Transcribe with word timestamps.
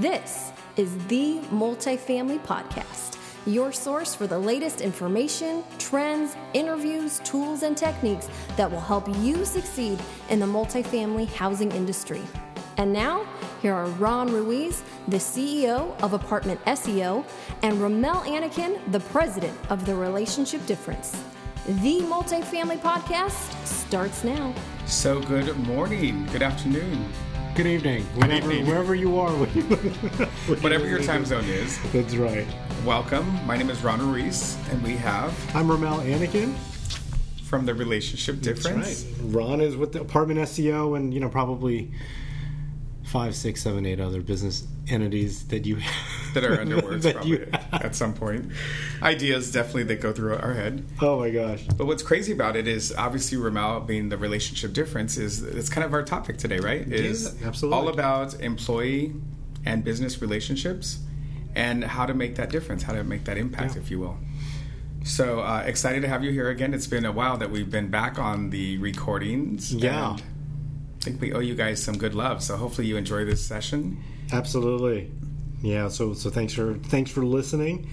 This 0.00 0.52
is 0.78 0.96
the 1.08 1.38
Multifamily 1.50 2.40
Podcast, 2.46 3.18
your 3.44 3.72
source 3.72 4.14
for 4.14 4.26
the 4.26 4.38
latest 4.38 4.80
information, 4.80 5.62
trends, 5.78 6.34
interviews, 6.54 7.20
tools, 7.24 7.62
and 7.62 7.76
techniques 7.76 8.30
that 8.56 8.70
will 8.70 8.80
help 8.80 9.06
you 9.18 9.44
succeed 9.44 10.00
in 10.30 10.40
the 10.40 10.46
multifamily 10.46 11.28
housing 11.28 11.70
industry. 11.72 12.22
And 12.78 12.90
now, 12.90 13.26
here 13.60 13.74
are 13.74 13.84
Ron 13.84 14.32
Ruiz, 14.32 14.82
the 15.08 15.18
CEO 15.18 15.94
of 16.00 16.14
Apartment 16.14 16.64
SEO, 16.64 17.22
and 17.62 17.78
Ramel 17.78 18.22
Anakin, 18.22 18.80
the 18.92 19.00
president 19.00 19.58
of 19.68 19.84
The 19.84 19.94
Relationship 19.94 20.64
Difference. 20.64 21.22
The 21.66 22.00
Multifamily 22.00 22.80
Podcast 22.80 23.66
starts 23.66 24.24
now. 24.24 24.54
So, 24.86 25.20
good 25.20 25.54
morning, 25.66 26.26
good 26.32 26.42
afternoon, 26.42 27.12
Good 27.54 27.66
evening, 27.66 28.04
wherever, 28.14 28.34
evening. 28.50 28.66
wherever 28.66 28.94
you 28.94 29.20
are. 29.20 29.30
whatever 30.62 30.88
your 30.88 31.02
time 31.02 31.26
zone 31.26 31.44
is. 31.44 31.78
That's 31.92 32.16
right. 32.16 32.46
Welcome. 32.82 33.44
My 33.46 33.58
name 33.58 33.68
is 33.68 33.82
Ron 33.84 34.00
Ruiz, 34.00 34.56
and 34.70 34.82
we 34.82 34.96
have 34.96 35.34
I'm 35.54 35.70
Ramel 35.70 35.98
Anakin. 35.98 36.54
from 37.42 37.66
the 37.66 37.74
Relationship 37.74 38.40
Difference. 38.40 39.04
Right. 39.04 39.34
Ron 39.34 39.60
is 39.60 39.76
with 39.76 39.92
the 39.92 40.00
apartment 40.00 40.40
SEO, 40.40 40.96
and 40.96 41.12
you 41.12 41.20
know 41.20 41.28
probably 41.28 41.90
five, 43.12 43.36
six, 43.36 43.62
seven, 43.62 43.84
eight 43.84 44.00
other 44.00 44.22
business 44.22 44.66
entities 44.88 45.44
that 45.48 45.66
you 45.66 45.76
That 46.34 46.44
are 46.44 46.58
under 46.62 46.80
words 46.80 47.12
probably 47.12 47.44
at 47.74 47.94
some 47.94 48.14
point. 48.14 48.50
Ideas 49.02 49.52
definitely 49.52 49.82
that 49.84 50.00
go 50.00 50.14
through 50.14 50.36
our 50.36 50.54
head. 50.54 50.82
Oh 51.02 51.20
my 51.20 51.28
gosh. 51.28 51.62
But 51.76 51.86
what's 51.86 52.02
crazy 52.02 52.32
about 52.32 52.56
it 52.56 52.66
is 52.66 52.90
obviously 52.96 53.36
Ramel 53.36 53.80
being 53.80 54.08
the 54.08 54.16
relationship 54.16 54.72
difference 54.72 55.18
is 55.18 55.42
it's 55.42 55.68
kind 55.68 55.84
of 55.84 55.92
our 55.92 56.02
topic 56.02 56.38
today, 56.38 56.58
right? 56.58 56.88
Is 56.90 57.36
absolutely. 57.44 57.78
all 57.78 57.88
about 57.88 58.40
employee 58.40 59.12
and 59.66 59.84
business 59.84 60.22
relationships 60.22 61.00
and 61.54 61.84
how 61.84 62.06
to 62.06 62.14
make 62.14 62.36
that 62.36 62.48
difference, 62.48 62.82
how 62.82 62.94
to 62.94 63.04
make 63.04 63.24
that 63.24 63.36
impact, 63.36 63.74
Yeah. 63.74 63.82
if 63.82 63.90
you 63.90 63.98
will. 64.00 64.16
So 65.04 65.40
uh, 65.40 65.64
excited 65.66 66.00
to 66.00 66.08
have 66.08 66.24
you 66.24 66.30
here 66.30 66.48
again. 66.48 66.72
It's 66.72 66.86
been 66.86 67.04
a 67.04 67.12
while 67.12 67.36
that 67.36 67.50
we've 67.50 67.70
been 67.70 67.90
back 67.90 68.18
on 68.18 68.48
the 68.48 68.78
recordings. 68.78 69.74
Yeah. 69.74 70.12
and 70.12 70.22
think 71.02 71.20
we 71.20 71.32
owe 71.32 71.40
you 71.40 71.54
guys 71.54 71.82
some 71.82 71.98
good 71.98 72.14
love. 72.14 72.42
So 72.42 72.56
hopefully 72.56 72.86
you 72.86 72.96
enjoy 72.96 73.24
this 73.24 73.44
session. 73.44 74.02
Absolutely. 74.32 75.10
Yeah. 75.62 75.88
So 75.88 76.14
so 76.14 76.30
thanks 76.30 76.52
for 76.52 76.74
thanks 76.74 77.10
for 77.10 77.24
listening. 77.24 77.88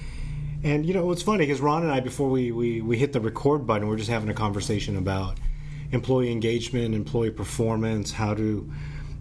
And 0.64 0.86
you 0.86 0.94
know 0.94 1.12
it's 1.12 1.24
funny 1.24 1.46
because 1.46 1.62
Ron 1.62 1.84
and 1.84 1.92
I 1.92 2.00
before 2.00 2.30
we, 2.30 2.52
we 2.52 2.82
we 2.82 2.98
hit 2.98 3.14
the 3.14 3.20
record 3.20 3.66
button, 3.66 3.88
we're 3.88 3.98
just 3.98 4.10
having 4.10 4.30
a 4.30 4.34
conversation 4.34 4.98
about 4.98 5.38
employee 5.92 6.32
engagement, 6.32 6.94
employee 6.94 7.32
performance, 7.32 8.12
how 8.12 8.34
to 8.36 8.72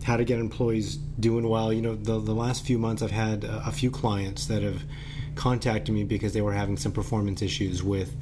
how 0.05 0.17
to 0.17 0.25
get 0.25 0.39
employees 0.39 0.97
doing 0.97 1.49
well. 1.49 1.73
You 1.73 1.83
know, 1.83 1.95
the 1.95 2.19
the 2.21 2.35
last 2.35 2.65
few 2.65 2.79
months 2.79 3.03
I've 3.03 3.11
had 3.11 3.45
a, 3.45 3.69
a 3.69 3.73
few 3.73 3.91
clients 3.91 4.47
that 4.47 4.63
have 4.63 4.83
contacted 5.35 5.95
me 5.95 6.05
because 6.05 6.33
they 6.33 6.43
were 6.43 6.53
having 6.53 6.77
some 6.77 6.93
performance 6.93 7.43
issues 7.43 7.83
with 7.83 8.15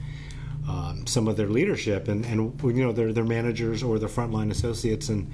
um, 0.69 1.07
some 1.07 1.29
of 1.29 1.37
their 1.37 1.49
leadership 1.49 2.09
and, 2.09 2.25
and 2.27 2.61
you 2.63 2.85
know 2.85 2.93
their 2.93 3.13
their 3.13 3.25
managers 3.25 3.83
or 3.83 3.99
their 3.99 4.09
frontline 4.09 4.51
associates 4.51 5.09
and 5.09 5.33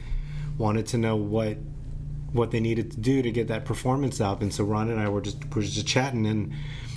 wanted 0.59 0.87
to 0.89 0.99
know 0.99 1.17
what 1.17 1.57
what 2.33 2.51
they 2.51 2.61
needed 2.61 2.91
to 2.91 2.97
do 2.99 3.23
to 3.23 3.31
get 3.31 3.49
that 3.49 3.65
performance 3.65 4.21
up. 4.21 4.43
And 4.43 4.53
so 4.53 4.65
Ron 4.65 4.91
and 4.91 5.01
I 5.01 5.09
were 5.09 5.21
just 5.21 5.39
were 5.55 5.63
just 5.63 5.87
chatting 5.87 6.27
and 6.27 6.53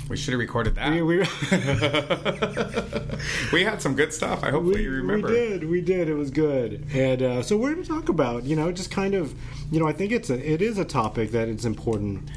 We 0.08 0.16
should 0.18 0.32
have 0.32 0.40
recorded 0.40 0.76
that. 0.76 0.94
we 0.94 1.02
we, 1.02 1.18
we 3.54 3.64
had 3.64 3.82
some 3.82 3.96
good 3.96 4.14
stuff. 4.14 4.44
I 4.44 4.52
hopefully 4.52 4.78
we, 4.78 4.84
you 4.84 4.92
remember. 4.92 5.28
we 5.28 5.34
did 5.34 5.70
we 5.70 5.82
did 5.82 6.10
it 6.10 6.14
was 6.14 6.32
good. 6.32 6.86
And 6.94 7.22
uh, 7.22 7.44
so 7.44 7.58
we're 7.58 7.74
going 7.74 7.84
to 7.84 7.90
talk 7.90 8.10
about 8.10 8.44
you 8.44 8.56
know 8.56 8.72
just 8.72 8.92
kind 8.92 9.14
of 9.14 9.34
you 9.72 9.80
know 9.80 9.88
I 9.88 9.94
think 9.94 10.12
it's 10.12 10.30
a 10.30 10.52
it 10.52 10.62
is 10.62 10.78
a 10.78 10.86
topic 10.86 11.32
that 11.32 11.48
is 11.50 11.66
important. 11.66 12.30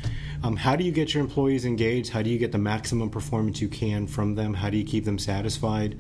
Um, 0.42 0.56
how 0.56 0.77
do 0.77 0.84
you 0.84 0.92
get 0.92 1.14
your 1.14 1.22
employees 1.22 1.64
engaged? 1.64 2.11
How 2.11 2.22
do 2.22 2.30
you 2.30 2.39
get 2.39 2.52
the 2.52 2.58
maximum 2.58 3.11
performance 3.11 3.61
you 3.61 3.68
can 3.68 4.07
from 4.07 4.36
them? 4.36 4.55
How 4.55 4.70
do 4.70 4.77
you 4.77 4.84
keep 4.84 5.05
them 5.05 5.18
satisfied? 5.18 5.98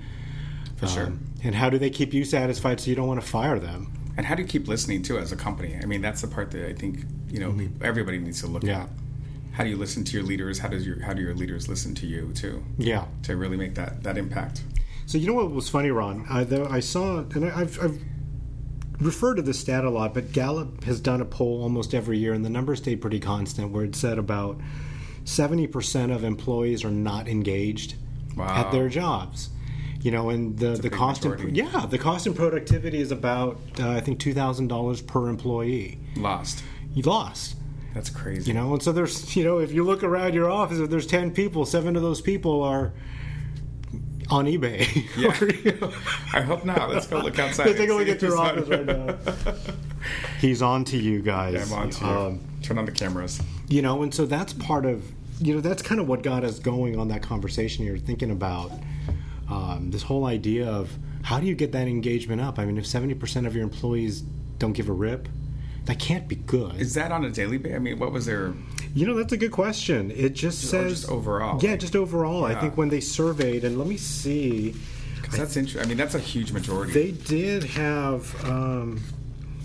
For 0.76 0.86
sure. 0.86 1.06
Um, 1.06 1.24
and 1.42 1.56
how 1.56 1.70
do 1.70 1.78
they 1.78 1.90
keep 1.90 2.14
you 2.14 2.24
satisfied 2.24 2.80
so 2.80 2.88
you 2.88 2.94
don't 2.94 3.08
want 3.08 3.20
to 3.20 3.26
fire 3.26 3.58
them? 3.58 3.92
And 4.18 4.26
how 4.26 4.34
do 4.34 4.42
you 4.42 4.48
keep 4.48 4.66
listening 4.66 5.02
too 5.02 5.16
as 5.16 5.30
a 5.30 5.36
company? 5.36 5.78
I 5.80 5.86
mean, 5.86 6.02
that's 6.02 6.20
the 6.22 6.26
part 6.26 6.50
that 6.50 6.68
I 6.68 6.72
think 6.74 7.04
you 7.30 7.38
know 7.38 7.56
everybody 7.80 8.18
needs 8.18 8.40
to 8.40 8.48
look 8.48 8.62
Mm-hmm. 8.62 8.68
Yeah. 8.70 8.82
at. 8.82 8.88
How 9.52 9.64
do 9.64 9.70
you 9.70 9.76
listen 9.76 10.02
to 10.04 10.12
your 10.16 10.26
leaders? 10.26 10.58
How 10.58 10.68
does 10.68 10.84
your 10.84 11.00
how 11.00 11.12
do 11.12 11.22
your 11.22 11.34
leaders 11.34 11.68
listen 11.68 11.94
to 11.96 12.06
you 12.06 12.32
too 12.34 12.62
Yeah. 12.78 13.06
to 13.22 13.36
really 13.36 13.56
make 13.56 13.76
that 13.76 14.02
that 14.02 14.18
impact? 14.18 14.62
So 15.06 15.18
you 15.18 15.28
know 15.28 15.34
what 15.34 15.52
was 15.52 15.68
funny, 15.68 15.90
Ron? 15.92 16.26
I, 16.28 16.42
though 16.44 16.66
I 16.66 16.80
saw, 16.80 17.18
and 17.20 17.44
I- 17.46 17.60
I've, 17.60 17.80
I've 17.82 18.02
referred 19.00 19.36
to 19.36 19.42
this 19.42 19.58
stat 19.60 19.84
a 19.84 19.90
lot, 19.90 20.12
but 20.14 20.32
Gallup 20.32 20.82
has 20.84 21.00
done 21.00 21.20
a 21.22 21.24
poll 21.24 21.62
almost 21.62 21.94
every 21.94 22.18
year, 22.18 22.34
and 22.34 22.44
the 22.44 22.50
numbers 22.50 22.78
stayed 22.78 23.00
pretty 23.00 23.20
constant, 23.20 23.70
where 23.70 23.84
it 23.84 23.94
said 23.94 24.18
about 24.18 24.60
seventy 25.24 25.68
percent 25.68 26.10
of 26.10 26.24
employees 26.24 26.84
are 26.84 26.90
not 26.90 27.28
engaged 27.28 27.94
Wow. 28.36 28.64
at 28.66 28.72
their 28.72 28.88
jobs. 28.88 29.50
You 30.00 30.10
know, 30.12 30.30
and 30.30 30.56
the 30.58 30.70
the 30.76 30.90
cost 30.90 31.24
in, 31.24 31.54
yeah 31.54 31.84
the 31.86 31.98
cost 31.98 32.26
in 32.26 32.34
productivity 32.34 33.00
is 33.00 33.10
about 33.10 33.58
uh, 33.80 33.90
I 33.90 34.00
think 34.00 34.20
two 34.20 34.32
thousand 34.32 34.68
dollars 34.68 35.00
per 35.02 35.28
employee. 35.28 35.98
Lost. 36.16 36.62
You 36.94 37.02
lost. 37.02 37.56
That's 37.94 38.10
crazy. 38.10 38.48
You 38.50 38.54
know, 38.54 38.74
and 38.74 38.82
so 38.82 38.92
there's, 38.92 39.34
you 39.34 39.42
know, 39.44 39.58
if 39.58 39.72
you 39.72 39.82
look 39.82 40.04
around 40.04 40.34
your 40.34 40.48
office, 40.50 40.78
if 40.78 40.88
there's 40.88 41.06
10 41.06 41.32
people, 41.32 41.64
seven 41.66 41.96
of 41.96 42.02
those 42.02 42.20
people 42.20 42.62
are 42.62 42.92
on 44.30 44.44
eBay. 44.46 44.86
Yeah. 45.16 45.36
Or, 45.40 45.48
you 45.50 45.78
know, 45.80 45.92
I 46.32 46.42
hope 46.42 46.64
not. 46.64 46.90
Let's 46.90 47.06
go 47.08 47.18
look 47.18 47.38
outside. 47.44 47.66
Let's 47.66 47.78
take 47.78 47.88
a 47.90 47.94
look 47.94 48.06
at 48.08 48.22
your 48.22 48.38
office 48.38 48.68
right 48.68 48.86
now. 48.86 49.16
He's 50.40 50.62
on 50.62 50.84
to 50.84 50.96
you 50.96 51.22
guys. 51.22 51.54
Yeah, 51.54 51.62
I'm 51.64 51.72
on 51.82 51.90
to 51.90 52.04
you. 52.04 52.10
Um, 52.10 52.40
Turn 52.62 52.78
on 52.78 52.84
the 52.84 52.92
cameras. 52.92 53.40
you 53.68 53.82
know, 53.82 54.02
and 54.02 54.14
so 54.14 54.26
that's 54.26 54.52
part 54.52 54.84
of, 54.86 55.04
you 55.40 55.54
know, 55.54 55.60
that's 55.60 55.82
kind 55.82 56.00
of 56.00 56.06
what 56.08 56.22
got 56.22 56.44
us 56.44 56.58
going 56.60 56.98
on 56.98 57.08
that 57.08 57.22
conversation 57.22 57.84
here, 57.84 57.96
thinking 57.96 58.30
about 58.30 58.70
um, 59.50 59.90
this 59.90 60.02
whole 60.02 60.26
idea 60.26 60.66
of 60.68 60.90
how 61.22 61.40
do 61.40 61.46
you 61.46 61.54
get 61.54 61.72
that 61.72 61.88
engagement 61.88 62.40
up? 62.40 62.58
I 62.58 62.64
mean, 62.64 62.78
if 62.78 62.84
70% 62.84 63.46
of 63.46 63.54
your 63.54 63.64
employees 63.64 64.22
don't 64.58 64.72
give 64.72 64.88
a 64.88 64.92
rip, 64.92 65.28
that 65.86 65.98
can't 65.98 66.28
be 66.28 66.36
good. 66.36 66.76
Is 66.80 66.94
that 66.94 67.12
on 67.12 67.24
a 67.24 67.30
daily 67.30 67.56
basis? 67.58 67.76
I 67.76 67.78
mean, 67.78 67.98
what 67.98 68.12
was 68.12 68.26
their? 68.26 68.52
You 68.94 69.06
know, 69.06 69.14
that's 69.14 69.32
a 69.32 69.36
good 69.36 69.52
question. 69.52 70.10
It 70.10 70.34
just 70.34 70.60
says 70.62 71.00
just 71.02 71.10
overall, 71.10 71.58
Yeah, 71.62 71.70
like- 71.72 71.80
just 71.80 71.96
overall. 71.96 72.44
I 72.44 72.54
think 72.54 72.76
when 72.76 72.88
they 72.88 73.00
surveyed, 73.00 73.64
and 73.64 73.78
let 73.78 73.86
me 73.86 73.96
see, 73.96 74.74
that's 75.30 75.56
interesting. 75.56 75.82
I 75.82 75.86
mean, 75.86 75.96
that's 75.96 76.14
a 76.14 76.18
huge 76.18 76.52
majority. 76.52 76.92
they 76.92 77.12
did 77.12 77.64
have. 77.64 78.34
Um, 78.44 79.00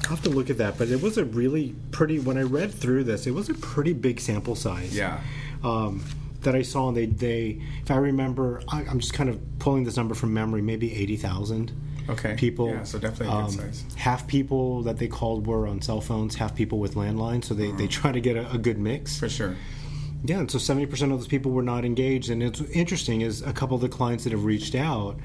I'll 0.04 0.10
have 0.10 0.24
to 0.24 0.30
look 0.30 0.50
at 0.50 0.58
that, 0.58 0.78
but 0.78 0.90
it 0.90 1.02
was 1.02 1.18
a 1.18 1.24
really 1.26 1.76
pretty. 1.92 2.20
When 2.20 2.38
I 2.38 2.42
read 2.42 2.74
through 2.74 3.06
this, 3.06 3.26
it 3.28 3.32
was 3.32 3.50
a 3.50 3.54
pretty 3.54 3.94
big 3.94 4.20
sample 4.20 4.56
size. 4.56 4.96
yeah. 4.96 5.22
Um, 5.64 6.04
that 6.44 6.56
I 6.56 6.62
saw, 6.62 6.90
and 6.90 6.98
they, 6.98 7.06
they, 7.06 7.62
if 7.81 7.92
I 7.92 7.96
remember, 7.98 8.62
I, 8.68 8.84
I'm 8.84 9.00
just 9.00 9.14
kind 9.14 9.30
of 9.30 9.40
pulling 9.59 9.84
this 9.84 9.98
number 9.98 10.16
from 10.16 10.34
memory, 10.34 10.62
maybe 10.62 10.94
eighty 10.94 11.18
thousand 11.18 11.72
Okay. 12.09 12.36
people. 12.36 12.68
Yeah. 12.70 12.84
So 12.84 13.00
definitely 13.00 13.28
a 13.28 13.30
good 13.30 13.46
Um, 13.46 13.52
size. 13.52 13.86
Half 13.96 14.28
people 14.28 14.81
that 14.84 14.98
they 14.98 15.08
called 15.08 15.48
were 15.48 15.68
on 15.68 15.81
cell 15.81 16.02
phones, 16.02 16.36
half 16.36 16.54
people 16.54 16.80
with 16.80 16.96
landlines. 16.96 17.46
So 17.46 17.54
they, 17.54 17.72
they 17.72 17.88
try 17.88 18.12
to 18.12 18.20
get 18.20 18.36
a, 18.36 18.52
a 18.52 18.58
good 18.58 18.78
mix. 18.78 19.18
For 19.18 19.30
sure. 19.30 19.56
Yeah, 20.26 20.40
and 20.40 20.52
so 20.52 20.58
seventy 20.58 20.86
percent 20.86 21.12
of 21.12 21.20
those 21.20 21.28
people 21.28 21.52
were 21.52 21.64
not 21.64 21.86
engaged. 21.86 22.30
And 22.30 22.44
it's 22.44 22.62
interesting 22.72 23.22
is 23.22 23.42
a 23.42 23.54
couple 23.54 23.75
of 23.75 23.81
the 23.81 23.90
clients 23.90 24.24
that 24.25 24.31
have 24.31 24.46
reached 24.46 24.75
out, 24.75 25.18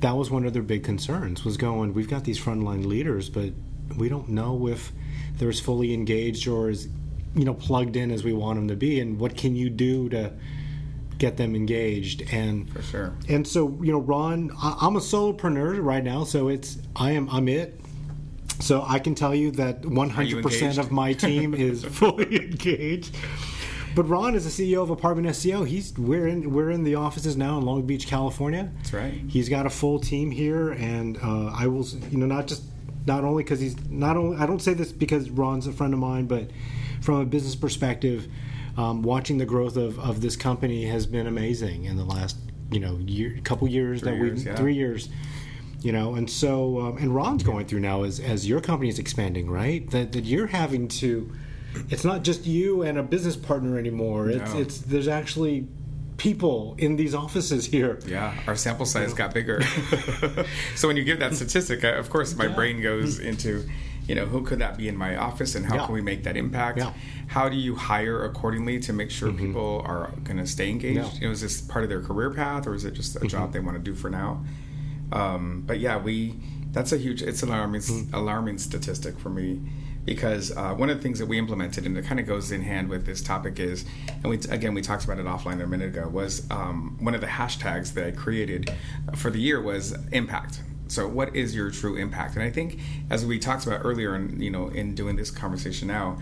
that 0.00 0.16
was 0.16 0.30
one 0.30 0.44
of 0.44 0.52
their 0.52 0.62
big 0.62 0.84
concerns 0.84 1.44
was 1.44 1.56
going, 1.56 1.92
we've 1.92 2.08
got 2.08 2.24
these 2.24 2.38
frontline 2.38 2.86
leaders, 2.86 3.28
but 3.28 3.52
we 3.96 4.08
don't 4.08 4.28
know 4.28 4.68
if 4.68 4.92
they're 5.36 5.48
as 5.48 5.60
fully 5.60 5.92
engaged 5.94 6.46
or 6.46 6.68
as 6.68 6.88
you 7.34 7.44
know 7.44 7.54
plugged 7.54 7.96
in 7.96 8.10
as 8.10 8.24
we 8.24 8.32
want 8.32 8.56
them 8.58 8.68
to 8.68 8.76
be. 8.76 9.00
And 9.00 9.18
what 9.18 9.36
can 9.36 9.54
you 9.56 9.70
do 9.70 10.08
to 10.10 10.32
get 11.18 11.36
them 11.36 11.54
engaged? 11.54 12.22
And 12.32 12.70
For 12.72 12.82
sure. 12.82 13.14
and 13.28 13.46
so 13.46 13.78
you 13.82 13.92
know, 13.92 14.00
Ron, 14.00 14.50
I, 14.62 14.76
I'm 14.82 14.96
a 14.96 15.00
solopreneur 15.00 15.82
right 15.82 16.02
now, 16.04 16.24
so 16.24 16.48
it's 16.48 16.78
I 16.96 17.12
am 17.12 17.28
I'm 17.30 17.48
it. 17.48 17.80
So 18.60 18.82
I 18.86 18.98
can 18.98 19.14
tell 19.14 19.34
you 19.34 19.52
that 19.52 19.84
100 19.86 20.42
percent 20.42 20.62
engaged? 20.62 20.78
of 20.78 20.90
my 20.90 21.12
team 21.12 21.54
is 21.68 21.84
fully 21.84 22.36
engaged. 22.36 23.16
But 23.94 24.04
Ron 24.08 24.34
is 24.34 24.44
the 24.56 24.72
CEO 24.74 24.82
of 24.82 24.90
Apartment 24.90 25.26
SEO. 25.28 25.66
He's 25.66 25.96
we're 25.98 26.26
in 26.28 26.52
we're 26.52 26.70
in 26.70 26.84
the 26.84 26.94
offices 26.96 27.36
now 27.36 27.58
in 27.58 27.64
Long 27.64 27.82
Beach, 27.86 28.06
California. 28.06 28.70
That's 28.78 28.92
right. 28.92 29.14
He's 29.28 29.48
got 29.48 29.64
a 29.66 29.70
full 29.70 29.98
team 29.98 30.30
here, 30.30 30.70
and 30.72 31.16
uh, 31.18 31.52
I 31.54 31.66
will 31.68 31.86
you 32.10 32.18
know 32.18 32.26
not 32.26 32.46
just 32.46 32.62
not 33.08 33.24
only 33.24 33.42
because 33.42 33.58
he's 33.58 33.76
not 33.90 34.16
only 34.16 34.36
I 34.36 34.46
don't 34.46 34.62
say 34.62 34.74
this 34.74 34.92
because 34.92 35.30
Ron's 35.30 35.66
a 35.66 35.72
friend 35.72 35.92
of 35.92 35.98
mine, 35.98 36.26
but 36.26 36.50
from 37.00 37.16
a 37.16 37.24
business 37.24 37.56
perspective, 37.56 38.28
um, 38.76 39.02
watching 39.02 39.38
the 39.38 39.46
growth 39.46 39.76
of, 39.76 39.98
of 39.98 40.20
this 40.20 40.36
company 40.36 40.84
has 40.84 41.06
been 41.06 41.26
amazing 41.26 41.86
in 41.86 41.96
the 41.96 42.04
last 42.04 42.36
you 42.70 42.78
know 42.78 42.98
year 42.98 43.40
couple 43.42 43.66
years 43.66 44.02
Three 44.02 44.10
that 44.12 44.16
years, 44.18 44.44
we 44.44 44.50
yeah. 44.50 44.56
three 44.56 44.74
years. 44.74 45.08
You 45.80 45.92
know, 45.92 46.16
and 46.16 46.28
so 46.28 46.80
um, 46.80 46.96
and 46.98 47.14
Ron's 47.14 47.42
going 47.44 47.66
through 47.66 47.80
now 47.80 48.02
as 48.02 48.20
as 48.20 48.46
your 48.46 48.60
company 48.60 48.88
is 48.88 48.98
expanding, 48.98 49.50
right? 49.50 49.88
That 49.90 50.12
that 50.12 50.24
you're 50.24 50.48
having 50.48 50.86
to. 50.88 51.32
It's 51.90 52.04
not 52.04 52.24
just 52.24 52.46
you 52.46 52.82
and 52.82 52.98
a 52.98 53.02
business 53.02 53.36
partner 53.36 53.78
anymore. 53.78 54.28
It's 54.28 54.52
No. 54.52 54.60
it's 54.60 54.78
there's 54.78 55.08
actually 55.08 55.66
people 56.18 56.74
in 56.78 56.96
these 56.96 57.14
offices 57.14 57.64
here. 57.64 57.98
Yeah, 58.06 58.38
our 58.46 58.54
sample 58.56 58.84
size 58.86 59.14
got 59.14 59.32
bigger. 59.32 59.62
so 60.76 60.86
when 60.88 60.96
you 60.98 61.04
give 61.04 61.20
that 61.20 61.34
statistic, 61.34 61.82
of 61.84 62.10
course, 62.10 62.34
my 62.36 62.48
brain 62.48 62.82
goes 62.82 63.18
into, 63.18 63.66
you 64.06 64.14
know 64.14 64.26
who 64.26 64.42
could 64.42 64.58
that 64.58 64.76
be 64.76 64.88
in 64.88 64.96
my 64.96 65.16
office 65.16 65.54
and 65.54 65.64
how 65.64 65.76
Yeah. 65.76 65.86
can 65.86 65.94
we 65.94 66.00
make 66.02 66.24
that 66.24 66.36
impact 66.36 66.78
Yeah. 66.78 66.92
how 67.26 67.48
do 67.50 67.56
you 67.56 67.74
hire 67.74 68.24
accordingly 68.24 68.80
to 68.80 68.92
make 68.94 69.10
sure 69.10 69.30
people 69.32 69.82
are 69.84 70.12
going 70.24 70.38
to 70.38 70.46
stay 70.46 70.70
engaged 70.70 70.98
Mm-hmm. 71.00 71.14
Yeah. 71.14 71.20
you 71.20 71.26
know 71.28 71.32
is 71.32 71.42
this 71.42 71.60
part 71.60 71.82
of 71.84 71.90
their 71.90 72.00
career 72.00 72.30
path 72.30 72.66
or 72.66 72.74
is 72.74 72.86
it 72.86 72.94
just 72.94 73.16
a 73.16 73.26
job 73.26 73.52
they 73.52 73.60
want 73.60 73.76
to 73.76 73.82
do 73.82 73.94
for 73.94 74.08
now 74.08 74.42
um, 75.12 75.62
but 75.66 75.78
yeah 75.78 75.98
we 75.98 76.34
that's 76.72 76.92
a 76.92 76.96
huge 76.96 77.20
it's 77.20 77.42
an 77.42 77.50
alarming 77.50 77.82
Mm-hmm. 77.82 78.14
alarming 78.14 78.56
statistic 78.56 79.18
for 79.18 79.28
me 79.28 79.60
because 80.08 80.56
uh, 80.56 80.72
one 80.72 80.88
of 80.88 80.96
the 80.96 81.02
things 81.02 81.18
that 81.18 81.26
we 81.26 81.38
implemented 81.38 81.84
and 81.84 81.96
it 81.98 82.04
kind 82.04 82.18
of 82.18 82.26
goes 82.26 82.50
in 82.50 82.62
hand 82.62 82.88
with 82.88 83.04
this 83.04 83.20
topic 83.20 83.58
is 83.58 83.84
and 84.08 84.24
we 84.24 84.38
again 84.48 84.72
we 84.72 84.80
talked 84.80 85.04
about 85.04 85.18
it 85.18 85.26
offline 85.26 85.62
a 85.62 85.66
minute 85.66 85.88
ago 85.88 86.08
was 86.08 86.50
um, 86.50 86.96
one 86.98 87.14
of 87.14 87.20
the 87.20 87.26
hashtags 87.26 87.92
that 87.92 88.06
i 88.06 88.10
created 88.10 88.72
for 89.14 89.30
the 89.30 89.38
year 89.38 89.60
was 89.60 89.94
impact. 90.12 90.62
So 90.86 91.06
what 91.06 91.36
is 91.36 91.54
your 91.54 91.70
true 91.70 91.96
impact? 91.96 92.34
And 92.36 92.42
i 92.42 92.48
think 92.48 92.80
as 93.10 93.26
we 93.26 93.38
talked 93.38 93.66
about 93.66 93.82
earlier 93.84 94.14
and 94.14 94.42
you 94.42 94.50
know 94.50 94.68
in 94.68 94.94
doing 94.94 95.16
this 95.16 95.30
conversation 95.30 95.88
now 95.88 96.18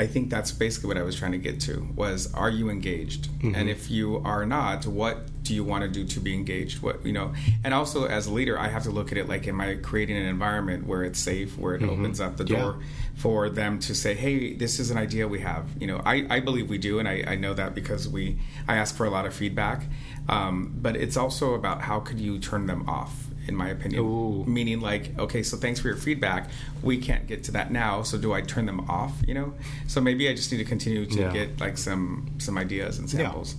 I 0.00 0.06
think 0.06 0.30
that's 0.30 0.52
basically 0.52 0.88
what 0.88 0.96
I 0.96 1.02
was 1.02 1.16
trying 1.16 1.32
to 1.32 1.38
get 1.38 1.60
to 1.62 1.86
was 1.96 2.32
are 2.34 2.50
you 2.50 2.70
engaged? 2.70 3.28
And 3.42 3.68
if 3.68 3.90
you 3.90 4.18
are 4.24 4.46
not, 4.46 4.86
what 4.86 5.26
do 5.42 5.54
you 5.54 5.64
want 5.64 5.82
to 5.82 5.88
do 5.88 6.04
to 6.06 6.20
be 6.20 6.34
engaged? 6.34 6.82
What 6.82 7.04
you 7.04 7.12
know, 7.12 7.32
and 7.64 7.74
also 7.74 8.04
as 8.06 8.26
a 8.26 8.32
leader, 8.32 8.58
I 8.58 8.68
have 8.68 8.84
to 8.84 8.90
look 8.90 9.10
at 9.12 9.18
it 9.18 9.28
like 9.28 9.48
am 9.48 9.60
I 9.60 9.74
creating 9.76 10.16
an 10.16 10.26
environment 10.26 10.86
where 10.86 11.02
it's 11.02 11.18
safe, 11.18 11.58
where 11.58 11.74
it 11.74 11.82
opens 11.82 12.20
up 12.20 12.36
the 12.36 12.44
Yeah. 12.44 12.58
door 12.58 12.80
for 13.16 13.48
them 13.50 13.78
to 13.80 13.94
say, 13.94 14.14
Hey, 14.14 14.54
this 14.54 14.78
is 14.78 14.90
an 14.90 14.98
idea 14.98 15.26
we 15.26 15.40
have. 15.40 15.66
You 15.80 15.88
know, 15.88 16.02
I, 16.04 16.26
I 16.30 16.40
believe 16.40 16.68
we 16.70 16.78
do 16.78 16.98
and 17.00 17.08
I, 17.08 17.24
I 17.26 17.34
know 17.36 17.54
that 17.54 17.74
because 17.74 18.08
we 18.08 18.38
I 18.68 18.76
ask 18.76 18.94
for 18.94 19.04
a 19.06 19.10
lot 19.10 19.26
of 19.26 19.34
feedback. 19.34 19.82
Um, 20.28 20.74
but 20.80 20.94
it's 20.96 21.16
also 21.16 21.54
about 21.54 21.80
how 21.82 22.00
could 22.00 22.20
you 22.20 22.38
turn 22.38 22.66
them 22.66 22.88
off, 22.88 23.27
in 23.48 23.56
my 23.56 23.68
opinion 23.68 24.02
Ooh. 24.02 24.44
meaning 24.46 24.80
like 24.80 25.18
okay 25.18 25.42
so 25.42 25.56
thanks 25.56 25.80
for 25.80 25.88
your 25.88 25.96
feedback 25.96 26.50
we 26.82 26.98
can't 26.98 27.26
get 27.26 27.42
to 27.44 27.52
that 27.52 27.72
now 27.72 28.02
so 28.02 28.18
do 28.18 28.32
i 28.32 28.40
turn 28.40 28.66
them 28.66 28.80
off 28.90 29.12
you 29.26 29.34
know 29.34 29.54
so 29.86 30.00
maybe 30.00 30.28
i 30.28 30.34
just 30.34 30.52
need 30.52 30.58
to 30.58 30.64
continue 30.64 31.06
to 31.06 31.20
Yeah. 31.20 31.32
get 31.32 31.58
like 31.60 31.78
some 31.78 32.30
some 32.38 32.58
ideas 32.58 32.98
and 32.98 33.10
Yeah. 33.12 33.20
samples 33.20 33.56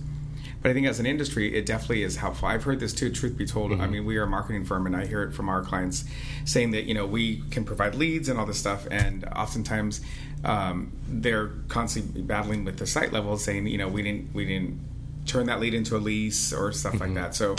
but 0.62 0.70
i 0.70 0.74
think 0.74 0.86
as 0.86 1.00
an 1.00 1.06
industry 1.06 1.54
it 1.54 1.66
definitely 1.66 2.02
is 2.04 2.16
helpful 2.16 2.46
i've 2.48 2.62
heard 2.64 2.78
this 2.80 2.92
too 2.94 3.10
truth 3.10 3.36
be 3.36 3.46
told 3.46 3.72
Mm-hmm. 3.72 3.80
i 3.80 3.86
mean 3.88 4.04
we 4.04 4.16
are 4.16 4.22
a 4.22 4.28
marketing 4.28 4.64
firm 4.64 4.86
and 4.86 4.94
i 4.96 5.06
hear 5.06 5.22
it 5.24 5.32
from 5.34 5.48
our 5.48 5.62
clients 5.62 6.04
saying 6.44 6.70
that 6.70 6.84
you 6.84 6.94
know 6.94 7.04
we 7.06 7.42
can 7.50 7.64
provide 7.64 7.94
leads 7.96 8.28
and 8.28 8.38
all 8.38 8.46
this 8.46 8.58
stuff 8.58 8.86
and 8.90 9.24
oftentimes 9.36 10.00
um, 10.42 10.90
they're 11.06 11.48
constantly 11.68 12.22
battling 12.22 12.64
with 12.64 12.78
the 12.78 12.86
site 12.86 13.12
level 13.12 13.36
saying 13.36 13.66
you 13.66 13.76
know 13.76 13.88
we 13.88 14.02
didn't 14.02 14.32
we 14.34 14.44
didn't 14.46 14.80
turn 15.26 15.46
that 15.46 15.60
lead 15.60 15.74
into 15.74 15.96
a 15.96 15.98
lease 15.98 16.52
or 16.52 16.72
stuff 16.72 16.94
Mm-hmm. 16.94 17.02
like 17.04 17.14
that. 17.14 17.34
So, 17.36 17.54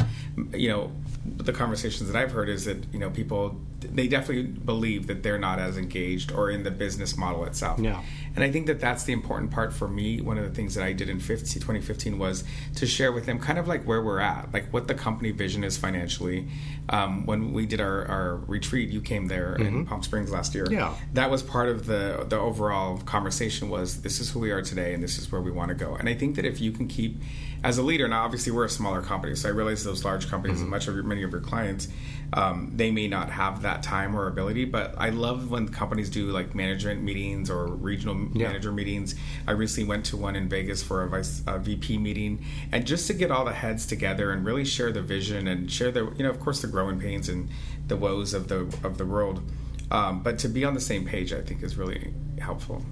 you 0.54 0.68
know, 0.68 0.92
the 1.24 1.54
conversations 1.54 2.12
that 2.12 2.18
I've 2.18 2.32
heard 2.32 2.50
is 2.50 2.66
that 2.66 2.86
you 2.92 3.00
know 3.00 3.10
people 3.10 3.60
they 3.80 4.08
definitely 4.08 4.44
believe 4.44 5.08
that 5.08 5.24
they're 5.24 5.40
not 5.40 5.60
as 5.60 5.78
engaged 5.78 6.32
or 6.32 6.50
in 6.50 6.64
the 6.64 6.72
business 6.72 7.18
model 7.18 7.46
itself. 7.46 7.80
Yeah. 7.80 8.02
And 8.36 8.44
I 8.44 8.52
think 8.52 8.68
that 8.68 8.80
that's 8.80 9.04
the 9.04 9.14
important 9.14 9.52
part 9.52 9.74
for 9.74 9.88
me. 9.88 10.22
One 10.22 10.38
of 10.38 10.44
the 10.44 10.52
things 10.52 10.76
that 10.76 10.84
I 10.84 10.94
did 10.94 11.10
in 11.10 11.20
15, 11.20 11.62
2015 11.62 12.20
was 12.20 12.44
to 12.76 12.86
share 12.88 13.12
with 13.12 13.26
them 13.26 13.40
kind 13.40 13.58
of 13.58 13.68
like 13.68 13.84
where 13.84 14.02
we're 14.02 14.20
at, 14.20 14.54
like 14.54 14.72
what 14.72 14.88
the 14.88 14.94
company 14.94 15.32
vision 15.32 15.64
is 15.64 15.78
financially. 15.78 16.48
Um, 16.90 17.26
when 17.26 17.54
we 17.54 17.66
did 17.66 17.82
our, 17.82 18.06
our 18.06 18.36
retreat, 18.38 18.90
you 18.90 19.02
came 19.02 19.28
there 19.28 19.56
in 19.56 19.86
Palm 19.86 20.04
Springs 20.04 20.32
last 20.32 20.54
year. 20.56 20.66
Mm-hmm. 20.66 20.74
Yeah. 20.74 20.94
That 21.14 21.32
was 21.32 21.44
part 21.44 21.70
of 21.70 21.86
the 21.86 22.26
the 22.28 22.38
overall 22.38 22.98
conversation 23.00 23.70
was 23.70 24.02
this 24.02 24.20
is 24.20 24.30
who 24.30 24.40
we 24.40 24.52
are 24.52 24.62
today 24.62 24.94
and 24.94 25.04
this 25.04 25.18
is 25.18 25.32
where 25.32 25.42
we 25.42 25.52
want 25.52 25.70
to 25.70 25.76
go. 25.76 25.96
And 25.96 26.08
I 26.10 26.14
think 26.14 26.36
that 26.36 26.46
if 26.46 26.62
you 26.62 26.72
can 26.72 26.88
keep 26.88 27.22
as 27.64 27.78
a 27.78 27.84
leader, 27.84 28.08
now 28.08 28.24
obviously 28.24 28.52
we're 28.52 28.66
a 28.66 28.70
smaller 28.70 29.02
company, 29.02 29.36
so 29.36 29.48
I 29.48 29.52
realize 29.52 29.84
those 29.84 30.04
large 30.04 30.28
companies 30.30 30.42
Mm-hmm. 30.52 30.62
and 30.64 30.70
much 30.72 30.88
of 30.88 30.96
your, 30.96 31.04
many 31.04 31.24
of 31.24 31.32
your 31.32 31.42
clients, 31.42 31.88
um, 32.34 32.72
they 32.76 32.92
may 32.92 33.08
not 33.08 33.30
have 33.30 33.62
that 33.62 33.84
time 33.84 34.16
or 34.16 34.28
ability. 34.28 34.66
But 34.66 34.96
I 34.98 35.10
love 35.10 35.52
when 35.52 35.70
companies 35.70 36.10
do 36.10 36.28
like 36.32 36.56
management 36.56 37.02
meetings 37.02 37.50
or 37.50 37.68
regional 37.68 38.21
Yeah. 38.34 38.48
manager 38.48 38.72
meetings. 38.72 39.16
I 39.48 39.52
recently 39.52 39.88
went 39.90 40.06
to 40.08 40.18
one 40.18 40.36
in 40.36 40.48
Vegas 40.50 40.84
for 40.84 41.04
a 41.04 41.10
vice 41.10 41.42
a 41.48 41.58
VP 41.60 41.98
meeting, 41.98 42.46
and 42.72 42.86
just 42.86 43.08
to 43.08 43.14
get 43.14 43.32
all 43.32 43.46
the 43.46 43.54
heads 43.54 43.86
together 43.86 44.32
and 44.32 44.46
really 44.46 44.66
share 44.66 44.92
the 44.92 45.02
vision 45.02 45.48
and 45.48 45.72
share 45.72 45.92
the 45.92 46.12
you 46.18 46.24
know 46.24 46.30
of 46.30 46.40
course 46.40 46.62
the 46.62 46.68
growing 46.68 47.00
pains 47.00 47.30
and 47.30 47.50
the 47.88 47.98
woes 47.98 48.34
of 48.34 48.48
the 48.48 48.60
of 48.84 48.98
the 48.98 49.06
world. 49.06 49.42
Um, 49.90 50.22
but 50.24 50.40
to 50.40 50.48
be 50.48 50.64
on 50.64 50.74
the 50.74 50.82
same 50.82 51.06
page, 51.06 51.34
I 51.34 51.42
think 51.42 51.64
is 51.64 51.76
really 51.78 52.14
helpful. 52.40 52.84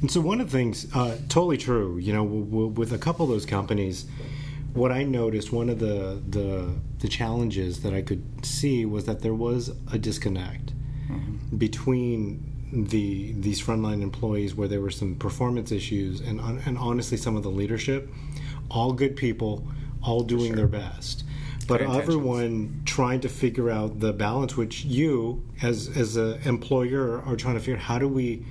And 0.00 0.10
so 0.10 0.20
one 0.20 0.40
of 0.40 0.50
the 0.50 0.56
things, 0.56 0.86
uh, 0.94 1.16
totally 1.28 1.56
true. 1.56 1.96
You 1.98 2.12
know, 2.12 2.24
w- 2.24 2.44
w- 2.44 2.66
with 2.68 2.92
a 2.92 2.98
couple 2.98 3.24
of 3.24 3.30
those 3.30 3.46
companies, 3.46 4.04
what 4.74 4.90
I 4.90 5.04
noticed, 5.04 5.52
one 5.52 5.70
of 5.70 5.78
the, 5.78 6.20
the 6.28 6.74
the 6.98 7.08
challenges 7.08 7.82
that 7.82 7.94
I 7.94 8.02
could 8.02 8.44
see 8.44 8.84
was 8.84 9.04
that 9.04 9.20
there 9.20 9.34
was 9.34 9.70
a 9.92 9.98
disconnect 9.98 10.72
mm-hmm. 11.08 11.56
between 11.56 12.52
the 12.72 13.32
these 13.32 13.62
frontline 13.62 14.02
employees, 14.02 14.54
where 14.54 14.66
there 14.66 14.80
were 14.80 14.90
some 14.90 15.14
performance 15.14 15.70
issues, 15.70 16.20
and 16.20 16.40
and 16.40 16.76
honestly, 16.76 17.16
some 17.16 17.36
of 17.36 17.44
the 17.44 17.50
leadership, 17.50 18.08
all 18.68 18.92
good 18.92 19.16
people, 19.16 19.66
all 20.02 20.22
doing 20.22 20.56
their 20.56 20.66
best. 20.66 21.24
But 21.66 21.80
intentions. 21.80 22.02
everyone 22.02 22.82
trying 22.84 23.20
to 23.20 23.28
figure 23.28 23.70
out 23.70 24.00
the 24.00 24.12
balance, 24.12 24.56
which 24.56 24.84
you, 24.84 25.44
as 25.62 25.88
as 25.96 26.16
an 26.16 26.40
employer, 26.44 27.22
are 27.22 27.36
trying 27.36 27.54
to 27.54 27.60
figure. 27.60 27.76
out 27.76 27.82
How 27.82 27.98
do 27.98 28.08
we 28.08 28.44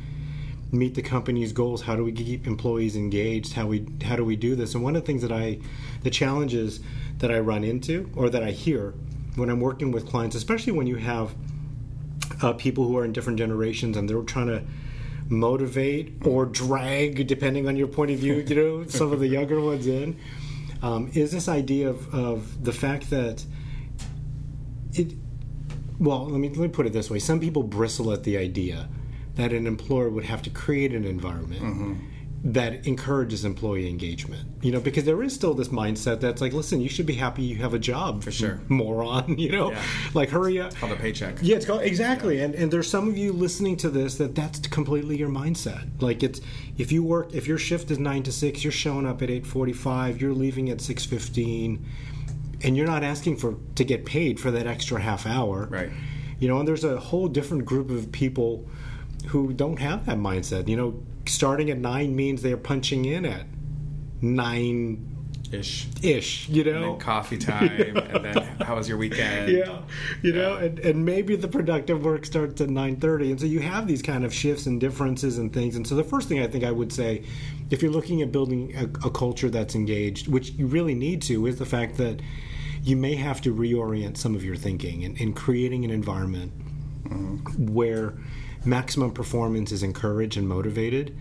meet 0.74 0.96
the 0.96 1.02
company's 1.02 1.54
goals. 1.54 1.84
How 1.84 1.96
do 1.96 2.04
we 2.04 2.12
keep 2.12 2.48
employees 2.48 2.96
engaged? 2.96 3.54
How 3.54 3.68
we 3.68 3.86
how 4.04 4.16
do 4.16 4.26
we 4.26 4.36
do 4.36 4.56
this? 4.56 4.76
And 4.76 4.84
one 4.84 4.96
of 4.96 5.04
the 5.04 5.06
things 5.06 5.22
that 5.22 5.32
i 5.32 5.60
the 6.02 6.10
challenges 6.10 6.82
that 7.20 7.32
i 7.32 7.40
run 7.40 7.64
into 7.64 8.10
or 8.16 8.30
that 8.30 8.44
i 8.44 8.52
hear 8.52 8.94
when 9.36 9.50
i'm 9.50 9.60
working 9.60 9.92
with 9.92 10.08
clients 10.08 10.36
especially 10.36 10.74
when 10.74 10.86
you 10.86 10.98
have 10.98 11.34
uh, 12.42 12.54
people 12.54 12.86
who 12.86 12.98
are 12.98 13.06
in 13.06 13.14
different 13.14 13.40
generations 13.40 13.96
and 13.96 14.10
they're 14.10 14.22
trying 14.22 14.48
to 14.48 14.62
motivate 15.30 16.14
or 16.26 16.46
drag 16.46 17.26
depending 17.28 17.68
on 17.68 17.78
your 17.78 17.88
point 17.88 18.12
of 18.12 18.20
view 18.20 18.44
you 18.46 18.56
know 18.56 18.86
some 18.88 19.12
of 19.14 19.20
the 19.20 19.28
younger 19.28 19.62
ones 19.62 19.88
in 19.88 20.18
um, 20.82 21.10
is 21.14 21.32
this 21.32 21.48
idea 21.48 21.90
of, 21.90 22.14
of 22.14 22.64
the 22.64 22.74
fact 22.74 23.10
that 23.10 23.46
it 24.94 25.14
well 25.98 26.26
let 26.26 26.40
me 26.40 26.50
let 26.50 26.58
me 26.58 26.68
put 26.68 26.86
it 26.86 26.94
this 26.94 27.10
way. 27.10 27.20
Some 27.20 27.40
people 27.40 27.64
bristle 27.64 28.12
at 28.12 28.24
the 28.24 28.38
idea 28.38 28.90
that 29.36 29.52
an 29.52 29.66
employer 29.68 30.10
would 30.10 30.26
have 30.26 30.42
to 30.44 30.50
create 30.50 30.94
an 30.94 31.04
environment 31.06 31.62
mm-hmm. 31.62 31.94
that 32.44 32.86
encourages 32.86 33.46
employee 33.46 33.90
engagement 33.90 34.48
you 34.62 34.72
know 34.72 34.80
because 34.80 35.06
there 35.06 35.24
is 35.24 35.34
still 35.34 35.54
this 35.54 35.70
mindset 35.70 36.20
that's 36.20 36.42
like 36.42 36.54
listen 36.54 36.82
you 36.82 36.90
should 36.90 37.06
be 37.06 37.14
happy 37.16 37.42
you 37.42 37.56
have 37.56 37.74
a 37.74 37.80
job 37.80 38.24
for 38.24 38.32
sure. 38.32 38.60
moron 38.68 39.38
you 39.38 39.50
know 39.52 39.72
Yeah. 39.72 39.82
like 40.14 40.30
hurry 40.30 40.60
up 40.60 40.76
Called 40.76 40.92
a 40.92 40.96
paycheck. 40.96 41.38
yeah, 41.42 41.56
it's 41.56 41.66
called, 41.66 41.82
exactly. 41.82 42.42
And 42.42 42.54
and 42.54 42.72
there's 42.72 42.90
some 42.90 43.08
of 43.08 43.18
you 43.18 43.32
listening 43.34 43.78
to 43.78 43.90
this 43.90 44.16
that 44.16 44.36
that's 44.36 44.60
completely 44.68 45.18
your 45.18 45.30
mindset. 45.30 45.86
Like 46.02 46.22
it's 46.22 46.42
if 46.78 46.92
you 46.92 47.02
work 47.04 47.34
if 47.34 47.48
your 47.48 47.58
shift 47.58 47.90
is 47.92 47.98
9 48.00 48.24
to 48.24 48.32
6, 48.32 48.64
you're 48.64 48.72
showing 48.72 49.06
up 49.08 49.22
at 49.22 49.30
8:45, 49.30 50.20
you're 50.22 50.34
leaving 50.34 50.70
at 50.70 50.78
6:15 50.80 51.80
and 52.64 52.78
you're 52.78 52.88
not 52.88 53.04
asking 53.04 53.38
for 53.38 53.56
to 53.76 53.84
get 53.84 54.06
paid 54.06 54.40
for 54.40 54.52
that 54.52 54.68
extra 54.68 55.02
half 55.02 55.26
hour. 55.26 55.68
Right. 55.70 55.90
You 56.40 56.48
know, 56.50 56.60
and 56.60 56.68
there's 56.68 56.84
a 56.84 56.98
whole 57.00 57.28
different 57.28 57.66
group 57.66 57.90
of 57.90 58.12
people 58.12 58.68
who 59.28 59.54
don't 59.54 59.80
have 59.80 60.06
that 60.06 60.18
mindset. 60.18 60.68
You 60.68 60.78
know, 60.78 61.04
starting 61.26 61.70
at 61.70 61.78
9 61.78 62.16
means 62.16 62.42
they're 62.42 62.58
punching 62.58 63.06
in 63.06 63.26
at 63.26 63.46
9 64.22 65.10
Ish. 65.52 65.88
ish, 66.02 66.50
you 66.50 66.64
know. 66.64 66.72
And 66.72 66.84
then 66.84 67.00
coffee 67.00 67.38
time, 67.38 67.70
and 67.96 68.26
then 68.26 68.36
how 68.62 68.76
was 68.76 68.90
your 68.90 68.98
weekend? 68.98 69.52
yeah 69.52 69.80
you 70.24 70.34
know 70.34 70.56
and, 70.56 70.80
and 70.80 71.06
maybe 71.06 71.36
the 71.36 71.48
productive 71.48 72.04
work 72.04 72.26
starts 72.26 72.60
at 72.62 72.70
9.30 72.70 73.32
and 73.32 73.40
so 73.40 73.46
you 73.46 73.60
have 73.60 73.88
these 73.88 74.02
kind 74.02 74.26
of 74.26 74.34
shifts 74.34 74.66
and 74.66 74.80
differences 74.80 75.38
and 75.38 75.54
things 75.54 75.76
and 75.76 75.86
so 75.86 75.96
the 75.96 76.04
first 76.04 76.28
thing 76.28 76.42
i 76.42 76.48
think 76.48 76.64
i 76.64 76.72
would 76.72 76.92
say 76.92 77.24
if 77.70 77.82
you're 77.82 77.92
looking 77.92 78.22
at 78.22 78.32
building 78.32 78.74
a, 78.76 79.08
a 79.08 79.12
culture 79.12 79.50
that's 79.50 79.76
engaged 79.76 80.28
which 80.28 80.52
you 80.52 80.66
really 80.66 80.96
need 80.96 81.22
to 81.22 81.46
is 81.46 81.60
the 81.60 81.66
fact 81.66 81.98
that 81.98 82.20
you 82.82 82.96
may 82.96 83.16
have 83.16 83.42
to 83.42 83.54
reorient 83.54 84.18
some 84.18 84.36
of 84.36 84.44
your 84.44 84.56
thinking 84.56 85.04
and, 85.06 85.20
and 85.20 85.36
creating 85.36 85.86
an 85.86 85.92
environment 85.92 86.52
mm-hmm. 87.04 87.74
where 87.74 88.14
maximum 88.66 89.12
performance 89.12 89.72
is 89.72 89.84
encouraged 89.84 90.38
and 90.38 90.48
motivated. 90.48 91.16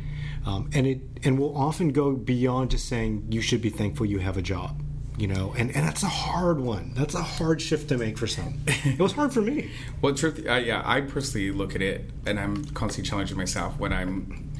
Um, 0.44 0.70
and 0.75 0.87
it 0.87 1.00
and 1.22 1.38
will 1.38 1.56
often 1.56 1.90
go 1.92 2.12
beyond 2.12 2.72
just 2.72 2.88
saying 2.88 3.26
you 3.30 3.40
should 3.40 3.62
be 3.62 3.70
thankful 3.70 4.06
you 4.06 4.18
have 4.18 4.37
a 4.37 4.42
job 4.42 4.82
you 5.18 5.26
know 5.26 5.54
and, 5.56 5.70
and 5.76 5.87
that's 5.87 6.02
a 6.02 6.08
hard 6.08 6.61
one. 6.61 6.92
That's 6.94 7.14
a 7.14 7.22
hard 7.22 7.61
shift 7.61 7.88
to 7.90 7.99
make 7.99 8.18
for 8.18 8.26
some. 8.26 8.61
It 8.66 8.99
was 8.99 9.12
hard 9.12 9.32
for 9.32 9.40
me. 9.40 9.70
Well, 10.00 10.14
truth, 10.14 10.44
uh, 10.49 10.54
yeah, 10.54 10.82
I 10.84 11.00
personally 11.00 11.52
look 11.52 11.76
at 11.76 11.82
it, 11.82 12.11
and 12.26 12.40
I'm 12.40 12.64
constantly 12.66 13.08
challenging 13.08 13.37
myself 13.37 13.78
when 13.78 13.92
I'm 13.92 14.50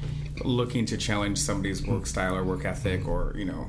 looking 0.45 0.85
to 0.85 0.97
challenge 0.97 1.37
somebody's 1.37 1.85
work 1.85 2.05
style 2.05 2.35
or 2.35 2.45
work 2.45 2.63
ethic, 2.63 3.05
or 3.05 3.33
you 3.35 3.43
know, 3.43 3.67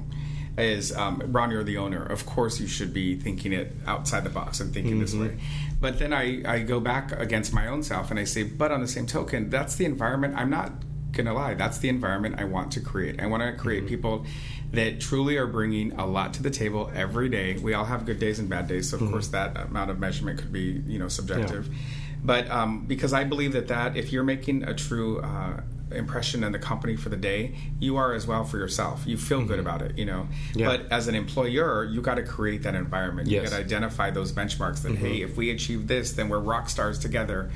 is 0.57 0.95
um, 0.95 1.23
Ron, 1.27 1.51
you're 1.51 1.65
the 1.65 1.79
owner. 1.79 2.05
Of 2.05 2.27
course, 2.27 2.61
you 2.61 2.67
should 2.67 2.93
be 2.93 3.17
thinking 3.17 3.53
it 3.53 3.73
outside 3.87 4.25
the 4.25 4.31
box 4.31 4.61
and 4.61 4.73
thinking 4.73 5.01
this 5.01 5.15
way. 5.15 5.39
But 5.81 5.99
then 5.99 6.13
I, 6.13 6.43
I 6.51 6.61
go 6.61 6.81
back 6.81 7.13
against 7.13 7.53
my 7.53 7.67
own 7.67 7.83
self 7.83 8.11
and 8.11 8.21
I 8.21 8.25
say, 8.25 8.45
but 8.45 8.71
on 8.71 8.81
the 8.81 8.89
same 8.89 9.07
token, 9.07 9.51
that's 9.51 9.77
the 9.77 9.85
environment. 9.85 10.35
I'm 10.37 10.51
not 10.51 10.73
gonna 11.13 11.35
lie. 11.35 11.55
That's 11.55 11.79
the 11.79 11.89
environment 11.89 12.37
I 12.39 12.45
want 12.45 12.73
to 12.73 12.81
create. 12.81 13.21
I 13.21 13.27
want 13.27 13.43
to 13.43 13.53
create 13.53 13.87
people 13.87 14.27
that 14.73 15.01
truly 15.01 15.37
are 15.37 15.47
bringing 15.47 15.93
a 15.93 16.07
lot 16.07 16.35
to 16.35 16.43
the 16.43 16.51
table 16.51 16.91
every 16.95 17.29
day. 17.29 17.55
We 17.55 17.75
all 17.75 17.85
have 17.85 18.05
good 18.05 18.19
days 18.19 18.39
and 18.39 18.49
bad 18.49 18.67
days, 18.67 18.91
so 18.91 18.97
of 18.97 19.03
mm-hmm. 19.03 19.13
course 19.13 19.29
that 19.29 19.57
amount 19.57 19.91
of 19.91 19.99
measurement 19.99 20.41
could 20.41 20.53
be 20.53 20.83
you 20.87 20.99
know 20.99 21.09
subjective. 21.09 21.69
Yeah. 21.69 21.79
But 22.25 22.51
um, 22.51 22.87
because 22.87 23.13
I 23.13 23.25
believe 23.25 23.53
that 23.53 23.69
that 23.69 23.97
if 23.97 24.13
you're 24.13 24.25
making 24.25 24.65
a 24.65 24.75
true 24.75 25.21
uh, 25.21 25.61
impression 25.91 26.45
and 26.45 26.55
the 26.55 26.59
company 26.59 26.97
for 26.97 27.09
the 27.09 27.17
day, 27.17 27.55
you 27.79 27.97
are 27.97 28.15
as 28.15 28.27
well 28.27 28.45
for 28.45 28.59
yourself. 28.59 29.07
You 29.07 29.17
feel 29.17 29.39
mm-hmm. 29.39 29.49
good 29.49 29.59
about 29.59 29.83
it, 29.83 29.99
you 29.99 30.05
know. 30.05 30.29
Yeah. 30.55 30.69
But 30.69 30.93
as 30.93 31.09
an 31.09 31.15
employer, 31.15 31.85
you 31.85 32.01
got 32.01 32.15
to 32.17 32.23
create 32.23 32.63
that 32.63 32.75
environment. 32.75 33.29
Yes. 33.29 33.45
You 33.45 33.51
got 33.51 33.57
to 33.57 33.63
identify 33.63 34.11
those 34.11 34.33
benchmarks 34.33 34.83
that 34.83 34.93
mm-hmm. 34.93 35.05
hey, 35.05 35.23
if 35.23 35.37
we 35.37 35.51
achieve 35.51 35.87
this, 35.87 36.13
then 36.13 36.29
we're 36.29 36.41
rock 36.41 36.69
stars 36.69 36.99
together 36.99 37.51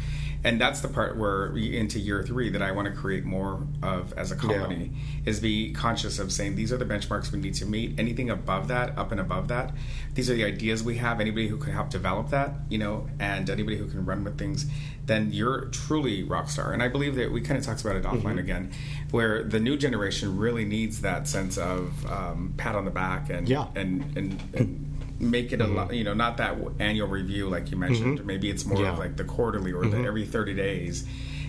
and 0.45 0.61
that's 0.61 0.81
the 0.81 0.89
part 0.89 1.17
where 1.17 1.57
into 1.57 1.99
year 1.99 2.23
three 2.23 2.51
that 2.51 2.63
I 2.63 2.71
want 2.71 2.87
to 2.87 2.95
create 2.95 3.25
more 3.25 3.67
of 3.83 4.13
as 4.13 4.31
a 4.31 4.37
company 4.37 4.93
yeah. 4.93 5.31
is 5.31 5.41
be 5.41 5.73
conscious 5.73 6.19
of 6.19 6.33
saying 6.33 6.55
these 6.55 6.73
are 6.73 6.77
the 6.77 6.85
benchmarks 6.85 7.33
we 7.33 7.41
need 7.41 7.55
to 7.55 7.67
meet. 7.67 7.99
Anything 7.99 8.31
above 8.31 8.69
that, 8.69 8.97
up 8.97 9.11
and 9.11 9.21
above 9.21 9.49
that, 9.49 9.75
these 10.15 10.31
are 10.31 10.35
the 10.35 10.45
ideas 10.45 10.83
we 10.83 10.97
have. 10.99 11.21
Anybody 11.21 11.49
who 11.49 11.57
can 11.57 11.73
help 11.73 11.91
develop 11.91 12.31
that, 12.31 12.53
you 12.69 12.79
know, 12.79 13.09
and 13.19 13.51
anybody 13.51 13.77
who 13.77 13.89
can 13.89 14.05
run 14.05 14.23
with 14.23 14.39
things, 14.39 14.67
then 15.07 15.33
you're 15.33 15.67
truly 15.67 16.23
rock 16.23 16.49
star. 16.49 16.73
And 16.73 16.83
I 16.83 16.89
believe 16.89 17.17
that 17.17 17.33
we 17.33 17.41
kind 17.41 17.59
of 17.59 17.65
talked 17.65 17.81
about 17.81 17.97
it 17.97 18.05
offline 18.05 18.23
mm-hmm. 18.23 18.39
again, 18.39 18.73
where 19.11 19.43
the 19.43 19.59
new 19.59 19.77
generation 19.77 20.37
really 20.37 20.65
needs 20.65 21.01
that 21.01 21.27
sense 21.27 21.59
of 21.59 22.07
um, 22.07 22.55
pat 22.57 22.77
on 22.77 22.85
the 22.85 22.91
back 22.93 23.29
and 23.31 23.49
yeah. 23.49 23.67
and, 23.75 24.17
and, 24.17 24.41
and 24.55 24.98
make 25.21 25.53
it 25.53 25.61
a 25.61 25.67
lot, 25.67 25.89
mm-hmm. 25.89 25.95
you 25.95 26.05
know, 26.05 26.15
not 26.15 26.37
that 26.37 26.57
annual 26.79 27.09
review 27.09 27.49
like 27.49 27.71
you 27.71 27.77
mentioned. 27.77 28.19
Mm-hmm. 28.19 28.27
Maybe 28.27 28.51
it's 28.51 28.65
more 28.65 28.83
yeah. 28.83 28.93
of 28.93 28.99
like 28.99 29.17
the 29.17 29.25
quarterly 29.25 29.73
or 29.73 29.83
mm-hmm. 29.83 30.03
the 30.03 30.09
every 30.09 30.25
30 30.25 30.55
days. 30.55 31.07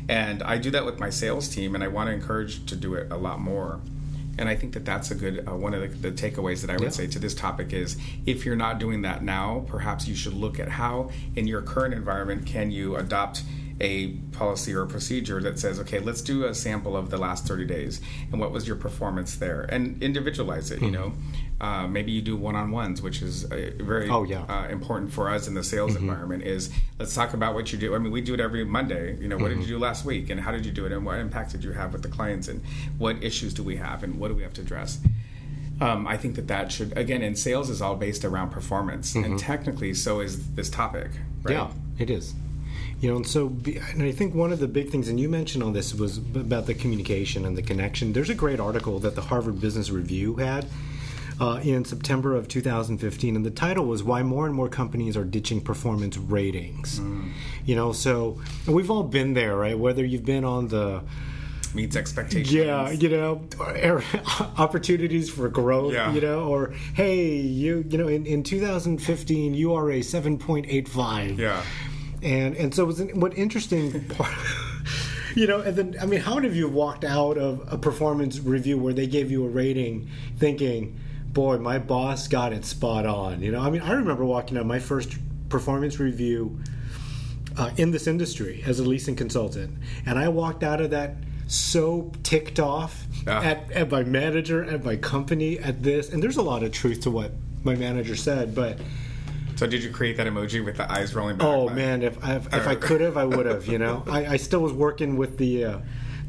And 0.08 0.42
I 0.42 0.58
do 0.58 0.72
that 0.72 0.86
with 0.86 1.00
my 1.00 1.12
sales 1.12 1.48
team, 1.48 1.76
and 1.76 1.84
I 1.84 1.88
want 1.88 2.08
to 2.08 2.14
encourage 2.14 2.66
to 2.66 2.76
do 2.76 2.96
it 2.96 3.12
a 3.12 3.18
lot 3.18 3.40
more. 3.40 3.80
And 4.40 4.50
I 4.50 4.56
think 4.56 4.74
that 4.74 4.86
that's 4.86 5.12
a 5.12 5.16
good 5.16 5.48
uh, 5.48 5.56
one 5.56 5.74
of 5.74 5.82
the, 5.82 6.10
the, 6.10 6.12
takeaways 6.12 6.62
that 6.62 6.70
I 6.70 6.74
would 6.74 6.84
yeah. 6.84 6.90
say 6.90 7.08
to 7.08 7.20
this 7.20 7.36
topic 7.36 7.74
is 7.74 7.98
if 8.26 8.46
you're 8.46 8.56
not 8.56 8.80
doing 8.80 9.02
that 9.04 9.22
now, 9.22 9.66
perhaps 9.68 10.08
you 10.08 10.16
should 10.16 10.34
look 10.34 10.60
at 10.60 10.70
how 10.70 11.12
in 11.36 11.46
your 11.46 11.62
current 11.62 11.94
environment 11.94 12.46
can 12.46 12.72
you 12.72 12.96
adopt 12.96 13.44
a 13.82 14.10
policy 14.32 14.74
or 14.74 14.84
a 14.84 14.88
procedure 14.88 15.42
that 15.42 15.60
says, 15.60 15.80
okay, 15.80 16.00
let's 16.00 16.22
do 16.22 16.46
a 16.46 16.54
sample 16.54 16.96
of 16.98 17.10
the 17.10 17.18
last 17.18 17.48
30 17.48 17.66
days 17.66 18.02
and 18.32 18.40
what 18.40 18.52
was 18.52 18.68
your 18.68 18.76
performance 18.76 19.36
there 19.36 19.62
and 19.62 20.02
individualize 20.04 20.72
it, 20.72 20.76
mm-hmm. 20.76 20.86
you 20.86 20.92
know. 20.92 21.14
Uh, 21.62 21.86
maybe 21.88 22.10
you 22.10 22.22
do 22.22 22.38
one-on-ones, 22.38 23.02
which 23.02 23.22
is 23.22 23.44
very 23.44 24.10
oh, 24.10 24.24
yeah. 24.24 24.44
uh, 24.44 24.70
important 24.70 25.12
for 25.12 25.30
us 25.30 25.46
in 25.48 25.54
the 25.54 25.64
sales 25.64 25.92
mm-hmm. 25.92 26.10
environment. 26.10 26.44
Is 26.44 26.72
let's 26.98 27.14
talk 27.14 27.34
about 27.34 27.54
what 27.54 27.74
you 27.74 27.78
do. 27.78 27.96
I 27.96 27.98
mean, 27.98 28.14
we 28.14 28.22
do 28.22 28.34
it 28.34 28.40
every 28.40 28.64
Monday. 28.64 29.18
You 29.20 29.28
know, 29.28 29.36
what 29.36 29.52
mm-hmm. 29.52 29.60
did 29.60 29.70
you 29.70 29.76
do 29.76 29.80
last 29.80 30.06
week, 30.06 30.30
and 30.30 30.40
how 30.40 30.52
did 30.52 30.66
you 30.66 30.72
do 30.72 30.86
it, 30.86 30.94
and 30.94 31.06
what 31.06 31.20
impact 31.20 31.52
did 31.52 31.66
you 31.66 31.74
have 31.74 31.92
with 31.92 32.02
the 32.02 32.08
clients, 32.08 32.48
and 32.48 32.64
what 32.98 33.22
issues 33.22 33.54
do 33.54 33.62
we 33.62 33.76
have, 33.76 34.04
and 34.04 34.18
what 34.18 34.30
do 34.30 34.36
we 34.36 34.44
have 34.44 34.54
to 34.54 34.62
address. 34.62 35.00
Um, 35.82 36.08
I 36.08 36.16
think 36.16 36.36
that 36.36 36.48
that 36.48 36.72
should 36.72 36.98
again 36.98 37.22
in 37.22 37.36
sales 37.36 37.70
is 37.70 37.82
all 37.82 37.98
based 37.98 38.24
around 38.24 38.52
performance, 38.52 39.16
and 39.16 39.26
mm-hmm. 39.26 39.38
technically 39.38 39.94
so 39.94 40.22
is 40.22 40.52
this 40.52 40.70
topic. 40.70 41.12
Right? 41.44 41.56
Yeah, 41.56 41.72
it 41.98 42.10
is. 42.10 42.36
You 43.02 43.10
know, 43.10 43.16
and 43.16 43.28
so, 43.28 43.48
and 43.94 44.04
I 44.04 44.12
think 44.12 44.36
one 44.36 44.52
of 44.52 44.60
the 44.60 44.68
big 44.68 44.90
things, 44.90 45.08
and 45.08 45.20
you 45.20 45.30
mentioned 45.30 45.64
on 45.64 45.72
this, 45.72 45.96
was 45.96 46.18
about 46.18 46.66
the 46.66 46.74
communication 46.74 47.46
and 47.46 47.58
the 47.58 47.62
connection. 47.62 48.12
There's 48.12 48.30
a 48.30 48.36
great 48.36 48.60
article 48.60 49.00
that 49.00 49.16
the 49.16 49.22
Harvard 49.22 49.62
Business 49.62 49.90
Review 49.90 50.36
had 50.36 50.66
uh, 51.40 51.62
in 51.64 51.86
September 51.86 52.36
of 52.36 52.50
2015, 52.50 53.38
and 53.38 53.46
the 53.46 53.52
title 53.52 53.86
was 53.86 54.04
"Why 54.04 54.22
More 54.22 54.46
and 54.46 54.54
More 54.54 54.68
Companies 54.68 55.16
Are 55.16 55.24
Ditching 55.24 55.62
Performance 55.62 56.18
Ratings." 56.18 57.00
Mm. 57.00 57.32
You 57.66 57.78
know, 57.78 57.94
so 57.94 58.42
we've 58.68 58.92
all 58.92 59.04
been 59.04 59.34
there, 59.34 59.56
right? 59.56 59.80
Whether 59.80 60.04
you've 60.04 60.26
been 60.26 60.44
on 60.44 60.68
the 60.68 61.02
meets 61.74 61.96
expectations. 61.96 62.52
Yeah, 62.52 62.90
you 62.90 63.10
know, 63.10 63.46
opportunities 64.58 65.30
for 65.30 65.48
growth. 65.48 65.94
Yeah. 65.94 66.12
You 66.12 66.20
know, 66.20 66.50
or 66.50 66.74
hey, 66.96 67.38
you 67.38 67.86
you 67.90 67.98
know, 67.98 68.10
in, 68.10 68.26
in 68.26 68.44
2015 68.44 69.54
you 69.54 69.74
are 69.74 69.90
a 69.90 70.00
7.85. 70.02 71.38
Yeah 71.38 71.64
and 72.22 72.56
and 72.56 72.74
so 72.74 72.84
it 72.84 72.88
was 72.88 73.02
what 73.14 73.38
interesting 73.38 74.04
part 74.10 74.36
you 75.36 75.48
know 75.48 75.62
and 75.62 75.76
then 75.76 75.96
i 76.02 76.06
mean 76.06 76.20
how 76.20 76.36
many 76.36 76.48
of 76.48 76.56
you 76.56 76.66
have 76.66 76.74
walked 76.74 77.04
out 77.04 77.38
of 77.38 77.62
a 77.72 77.78
performance 77.78 78.40
review 78.40 78.78
where 78.78 78.94
they 78.94 79.08
gave 79.08 79.32
you 79.32 79.46
a 79.46 79.50
rating 79.50 80.10
thinking 80.38 81.00
boy 81.28 81.58
my 81.58 81.78
boss 81.78 82.28
got 82.28 82.52
it 82.52 82.66
spot 82.66 83.06
on 83.06 83.42
you 83.42 83.52
know 83.52 83.60
i 83.60 83.70
mean 83.70 83.82
i 83.82 83.92
remember 83.92 84.26
walking 84.26 84.58
out 84.58 84.66
my 84.66 84.80
first 84.80 85.16
performance 85.50 86.00
review 86.00 86.60
uh, 87.58 87.72
in 87.78 87.92
this 87.92 88.08
industry 88.08 88.64
as 88.66 88.80
a 88.80 88.84
leasing 88.84 89.16
consultant 89.16 89.78
and 90.06 90.18
i 90.20 90.28
walked 90.28 90.64
out 90.64 90.82
of 90.82 90.90
that 90.90 91.16
so 91.48 92.12
ticked 92.22 92.60
off 92.60 93.06
ah. 93.28 93.42
at, 93.42 93.72
at 93.72 93.90
my 93.90 94.04
manager 94.04 94.64
at 94.64 94.84
my 94.84 94.96
company 94.96 95.58
at 95.60 95.82
this 95.84 96.10
and 96.10 96.22
there's 96.22 96.38
a 96.38 96.42
lot 96.42 96.64
of 96.64 96.72
truth 96.72 97.02
to 97.02 97.10
what 97.10 97.32
my 97.64 97.76
manager 97.76 98.16
said 98.16 98.54
but 98.54 98.78
so 99.60 99.68
did 99.68 99.84
you 99.84 99.90
create 99.90 100.16
that 100.16 100.26
emoji 100.26 100.64
with 100.64 100.78
the 100.78 100.90
eyes 100.90 101.14
rolling 101.14 101.36
back? 101.36 101.46
Oh 101.46 101.68
man, 101.68 102.02
if 102.02 102.24
I, 102.24 102.36
if, 102.36 102.54
if 102.54 102.66
I 102.66 102.76
could 102.76 103.02
have, 103.02 103.18
I 103.18 103.26
would 103.26 103.46
have. 103.46 103.68
You 103.68 103.78
know, 103.78 104.06
I, 104.08 104.26
I, 104.26 104.38
still 104.38 104.62
was 104.62 104.72
working 104.72 105.18
with 105.18 105.38
the 105.38 105.66
uh, 105.66 105.80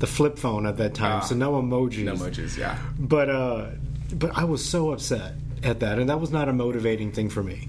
the 0.00 0.08
flip 0.08 0.36
phone 0.36 0.66
at 0.66 0.76
that 0.78 0.94
time, 0.94 1.18
uh, 1.18 1.20
so 1.20 1.36
no 1.36 1.52
emojis. 1.52 2.02
No 2.02 2.14
emojis, 2.14 2.56
yeah. 2.56 2.76
But 2.98 3.30
uh, 3.30 3.66
but 4.12 4.36
I 4.36 4.42
was 4.42 4.68
so 4.68 4.90
upset 4.90 5.34
at 5.62 5.78
that, 5.78 6.00
and 6.00 6.10
that 6.10 6.18
was 6.18 6.32
not 6.32 6.48
a 6.48 6.52
motivating 6.52 7.12
thing 7.12 7.30
for 7.30 7.44
me. 7.44 7.68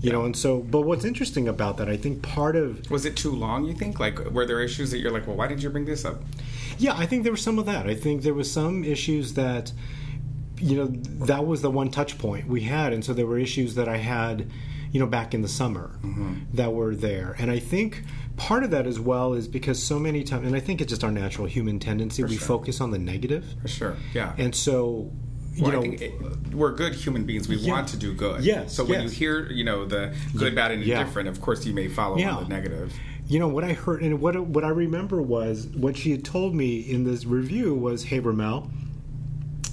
You 0.00 0.10
yeah. 0.10 0.12
know, 0.12 0.24
and 0.26 0.36
so, 0.36 0.60
but 0.60 0.82
what's 0.82 1.04
interesting 1.04 1.48
about 1.48 1.78
that, 1.78 1.88
I 1.88 1.96
think 1.96 2.22
part 2.22 2.54
of 2.54 2.88
was 2.88 3.04
it 3.04 3.16
too 3.16 3.32
long. 3.32 3.64
You 3.64 3.74
think, 3.74 3.98
like, 3.98 4.20
were 4.30 4.46
there 4.46 4.60
issues 4.60 4.92
that 4.92 4.98
you're 4.98 5.10
like, 5.10 5.26
well, 5.26 5.36
why 5.36 5.48
did 5.48 5.60
you 5.60 5.70
bring 5.70 5.86
this 5.86 6.04
up? 6.04 6.22
Yeah, 6.78 6.94
I 6.96 7.04
think 7.04 7.24
there 7.24 7.32
was 7.32 7.42
some 7.42 7.58
of 7.58 7.66
that. 7.66 7.88
I 7.88 7.96
think 7.96 8.22
there 8.22 8.32
was 8.32 8.50
some 8.50 8.84
issues 8.84 9.34
that, 9.34 9.72
you 10.58 10.76
know, 10.76 10.86
that 11.26 11.44
was 11.44 11.62
the 11.62 11.70
one 11.70 11.90
touch 11.90 12.16
point 12.16 12.46
we 12.46 12.60
had, 12.60 12.92
and 12.92 13.04
so 13.04 13.12
there 13.12 13.26
were 13.26 13.38
issues 13.38 13.74
that 13.74 13.88
I 13.88 13.96
had 13.96 14.48
you 14.92 15.00
know, 15.00 15.06
back 15.06 15.34
in 15.34 15.42
the 15.42 15.48
summer 15.48 15.98
mm-hmm. 16.02 16.34
that 16.52 16.72
were 16.72 16.94
there. 16.94 17.36
And 17.38 17.50
I 17.50 17.58
think 17.58 18.02
part 18.36 18.64
of 18.64 18.70
that 18.70 18.86
as 18.86 18.98
well 18.98 19.34
is 19.34 19.46
because 19.46 19.82
so 19.82 19.98
many 19.98 20.24
times, 20.24 20.46
and 20.46 20.56
I 20.56 20.60
think 20.60 20.80
it's 20.80 20.90
just 20.90 21.04
our 21.04 21.12
natural 21.12 21.46
human 21.46 21.78
tendency, 21.78 22.22
For 22.22 22.28
we 22.28 22.36
sure. 22.36 22.46
focus 22.46 22.80
on 22.80 22.90
the 22.90 22.98
negative. 22.98 23.44
For 23.62 23.68
sure, 23.68 23.96
yeah. 24.14 24.34
And 24.38 24.54
so 24.54 25.12
you 25.54 25.64
well, 25.64 25.82
know, 25.82 25.82
it, 25.82 26.54
we're 26.54 26.72
good 26.72 26.94
human 26.94 27.24
beings. 27.24 27.48
We 27.48 27.56
yeah. 27.56 27.72
want 27.72 27.88
to 27.88 27.96
do 27.96 28.14
good. 28.14 28.42
Yes. 28.42 28.74
So 28.74 28.84
when 28.84 29.02
yes. 29.02 29.10
you 29.10 29.10
hear, 29.10 29.50
you 29.50 29.64
know, 29.64 29.84
the 29.84 30.14
good, 30.36 30.54
bad, 30.54 30.70
and 30.70 30.82
yeah. 30.82 31.00
indifferent, 31.00 31.28
of 31.28 31.40
course, 31.40 31.66
you 31.66 31.74
may 31.74 31.88
follow 31.88 32.16
yeah. 32.16 32.36
on 32.36 32.44
the 32.44 32.48
negative. 32.48 32.94
You 33.26 33.38
know 33.38 33.48
what 33.48 33.62
I 33.62 33.74
heard, 33.74 34.02
and 34.02 34.20
what 34.20 34.38
what 34.40 34.64
I 34.64 34.68
remember 34.68 35.22
was 35.22 35.66
what 35.68 35.96
she 35.96 36.10
had 36.10 36.24
told 36.24 36.54
me 36.54 36.80
in 36.80 37.04
this 37.04 37.24
review 37.24 37.74
was, 37.74 38.04
"Hey, 38.04 38.20
Ramel, 38.20 38.70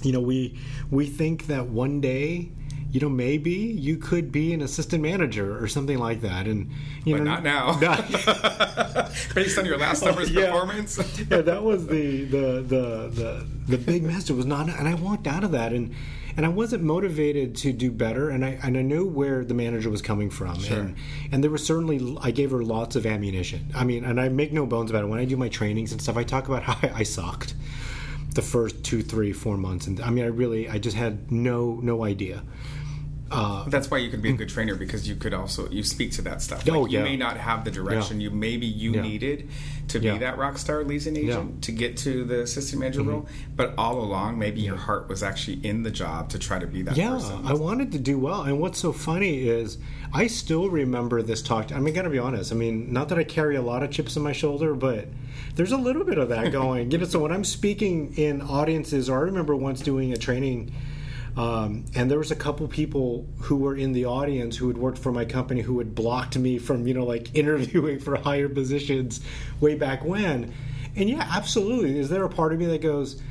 you 0.02 0.12
know, 0.12 0.20
we 0.20 0.58
we 0.90 1.06
think 1.06 1.46
that 1.46 1.66
one 1.68 2.00
day 2.00 2.52
you 2.90 3.00
know, 3.00 3.08
maybe 3.08 3.50
you 3.50 3.96
could 3.98 4.32
be 4.32 4.54
an 4.54 4.62
assistant 4.62 5.02
manager 5.02 5.62
or 5.62 5.68
something 5.68 5.98
like 5.98 6.22
that. 6.22 6.46
And 6.46 6.70
you 7.04 7.16
but 7.16 7.24
know, 7.24 7.32
not 7.32 7.42
now. 7.42 7.78
Not, 7.80 8.08
Based 9.34 9.58
on 9.58 9.66
your 9.66 9.78
last 9.78 10.00
summer's 10.00 10.30
yeah. 10.32 10.46
performance. 10.46 10.98
yeah, 11.30 11.42
that 11.42 11.62
was 11.62 11.86
the 11.86 12.24
the 12.24 12.62
the 12.62 13.08
the, 13.08 13.46
the 13.68 13.78
big 13.78 14.04
message. 14.04 14.34
Was 14.34 14.46
not, 14.46 14.68
and 14.68 14.88
I 14.88 14.94
walked 14.94 15.26
out 15.26 15.44
of 15.44 15.52
that 15.52 15.72
and. 15.72 15.94
And 16.36 16.46
I 16.46 16.50
wasn't 16.50 16.84
motivated 16.84 17.56
to 17.56 17.72
do 17.72 17.90
better, 17.90 18.30
and 18.30 18.44
I 18.44 18.60
and 18.62 18.78
I 18.78 18.82
knew 18.82 19.04
where 19.04 19.44
the 19.44 19.54
manager 19.54 19.90
was 19.90 20.00
coming 20.00 20.30
from, 20.30 20.56
sure. 20.60 20.78
and 20.78 20.96
and 21.32 21.42
there 21.42 21.50
was 21.50 21.66
certainly 21.66 22.16
I 22.20 22.30
gave 22.30 22.52
her 22.52 22.62
lots 22.62 22.94
of 22.94 23.06
ammunition. 23.06 23.72
I 23.74 23.82
mean, 23.82 24.04
and 24.04 24.20
I 24.20 24.28
make 24.28 24.52
no 24.52 24.64
bones 24.64 24.88
about 24.88 25.02
it. 25.02 25.08
When 25.08 25.18
I 25.18 25.24
do 25.24 25.36
my 25.36 25.48
trainings 25.48 25.90
and 25.90 26.00
stuff, 26.00 26.16
I 26.16 26.22
talk 26.22 26.46
about 26.46 26.62
how 26.62 26.78
I, 26.80 27.00
I 27.00 27.02
sucked 27.02 27.54
the 28.36 28.42
first 28.42 28.84
two, 28.84 29.02
three, 29.02 29.32
four 29.32 29.56
months, 29.56 29.88
and 29.88 30.00
I 30.00 30.10
mean, 30.10 30.22
I 30.22 30.28
really, 30.28 30.68
I 30.68 30.78
just 30.78 30.96
had 30.96 31.32
no 31.32 31.80
no 31.82 32.04
idea. 32.04 32.44
Uh, 33.30 33.68
That's 33.68 33.90
why 33.90 33.98
you 33.98 34.10
can 34.10 34.20
be 34.20 34.30
a 34.30 34.32
good 34.32 34.48
trainer 34.48 34.74
because 34.74 35.08
you 35.08 35.14
could 35.14 35.34
also 35.34 35.68
you 35.68 35.82
speak 35.82 36.12
to 36.12 36.22
that 36.22 36.40
stuff. 36.40 36.66
Oh, 36.68 36.82
like 36.82 36.92
yeah. 36.92 37.00
you 37.00 37.04
may 37.04 37.16
not 37.16 37.36
have 37.36 37.64
the 37.64 37.70
direction 37.70 38.20
yeah. 38.20 38.24
you 38.24 38.30
maybe 38.30 38.66
you 38.66 38.94
yeah. 38.94 39.02
needed 39.02 39.50
to 39.88 39.98
be 39.98 40.16
that 40.18 40.38
rock 40.38 40.58
star 40.58 40.84
leasing 40.84 41.16
agent 41.16 41.62
to 41.64 41.72
get 41.72 41.96
to 41.98 42.24
the 42.24 42.42
assistant 42.42 42.80
manager 42.80 43.00
mm-hmm. 43.00 43.10
role, 43.10 43.28
but 43.56 43.74
all 43.76 44.00
along 44.00 44.38
maybe 44.38 44.60
your 44.60 44.76
heart 44.76 45.08
was 45.08 45.22
actually 45.22 45.64
in 45.64 45.82
the 45.82 45.90
job 45.90 46.30
to 46.30 46.38
try 46.38 46.58
to 46.58 46.66
be 46.66 46.82
that. 46.82 46.96
Yeah, 46.96 47.10
person. 47.10 47.46
I 47.46 47.54
wanted 47.54 47.92
to 47.92 47.98
do 47.98 48.18
well, 48.18 48.42
and 48.42 48.60
what's 48.60 48.78
so 48.78 48.92
funny 48.92 49.48
is 49.48 49.78
I 50.12 50.26
still 50.26 50.68
remember 50.68 51.22
this 51.22 51.42
talk. 51.42 51.72
I 51.72 51.80
mean, 51.80 51.94
gotta 51.94 52.10
be 52.10 52.18
honest. 52.18 52.52
I 52.52 52.54
mean, 52.54 52.92
not 52.92 53.08
that 53.10 53.18
I 53.18 53.24
carry 53.24 53.56
a 53.56 53.62
lot 53.62 53.82
of 53.82 53.90
chips 53.90 54.16
on 54.16 54.22
my 54.22 54.32
shoulder, 54.32 54.74
but 54.74 55.06
there's 55.54 55.72
a 55.72 55.76
little 55.76 56.04
bit 56.04 56.18
of 56.18 56.30
that 56.30 56.52
going. 56.52 56.90
you 56.90 56.98
know, 56.98 57.04
so 57.04 57.18
when 57.18 57.32
I'm 57.32 57.44
speaking 57.44 58.14
in 58.16 58.40
audiences, 58.40 59.10
or 59.10 59.18
I 59.18 59.22
remember 59.22 59.54
once 59.54 59.80
doing 59.80 60.12
a 60.12 60.16
training 60.16 60.72
um, 61.38 61.84
and 61.94 62.10
there 62.10 62.18
was 62.18 62.32
a 62.32 62.36
couple 62.36 62.66
people 62.66 63.24
who 63.42 63.54
were 63.54 63.76
in 63.76 63.92
the 63.92 64.06
audience 64.06 64.56
who 64.56 64.66
had 64.66 64.76
worked 64.76 64.98
for 64.98 65.12
my 65.12 65.24
company 65.24 65.60
who 65.60 65.78
had 65.78 65.94
blocked 65.94 66.36
me 66.36 66.58
from, 66.58 66.88
you 66.88 66.94
know, 66.94 67.04
like 67.04 67.32
interviewing 67.36 68.00
for 68.00 68.16
higher 68.16 68.48
positions 68.48 69.20
way 69.60 69.76
back 69.76 70.04
when. 70.04 70.52
And 70.96 71.08
yeah, 71.08 71.24
absolutely. 71.30 71.96
Is 71.96 72.08
there 72.08 72.24
a 72.24 72.28
part 72.28 72.52
of 72.52 72.58
me 72.58 72.66
that 72.66 72.82
goes, 72.82 73.22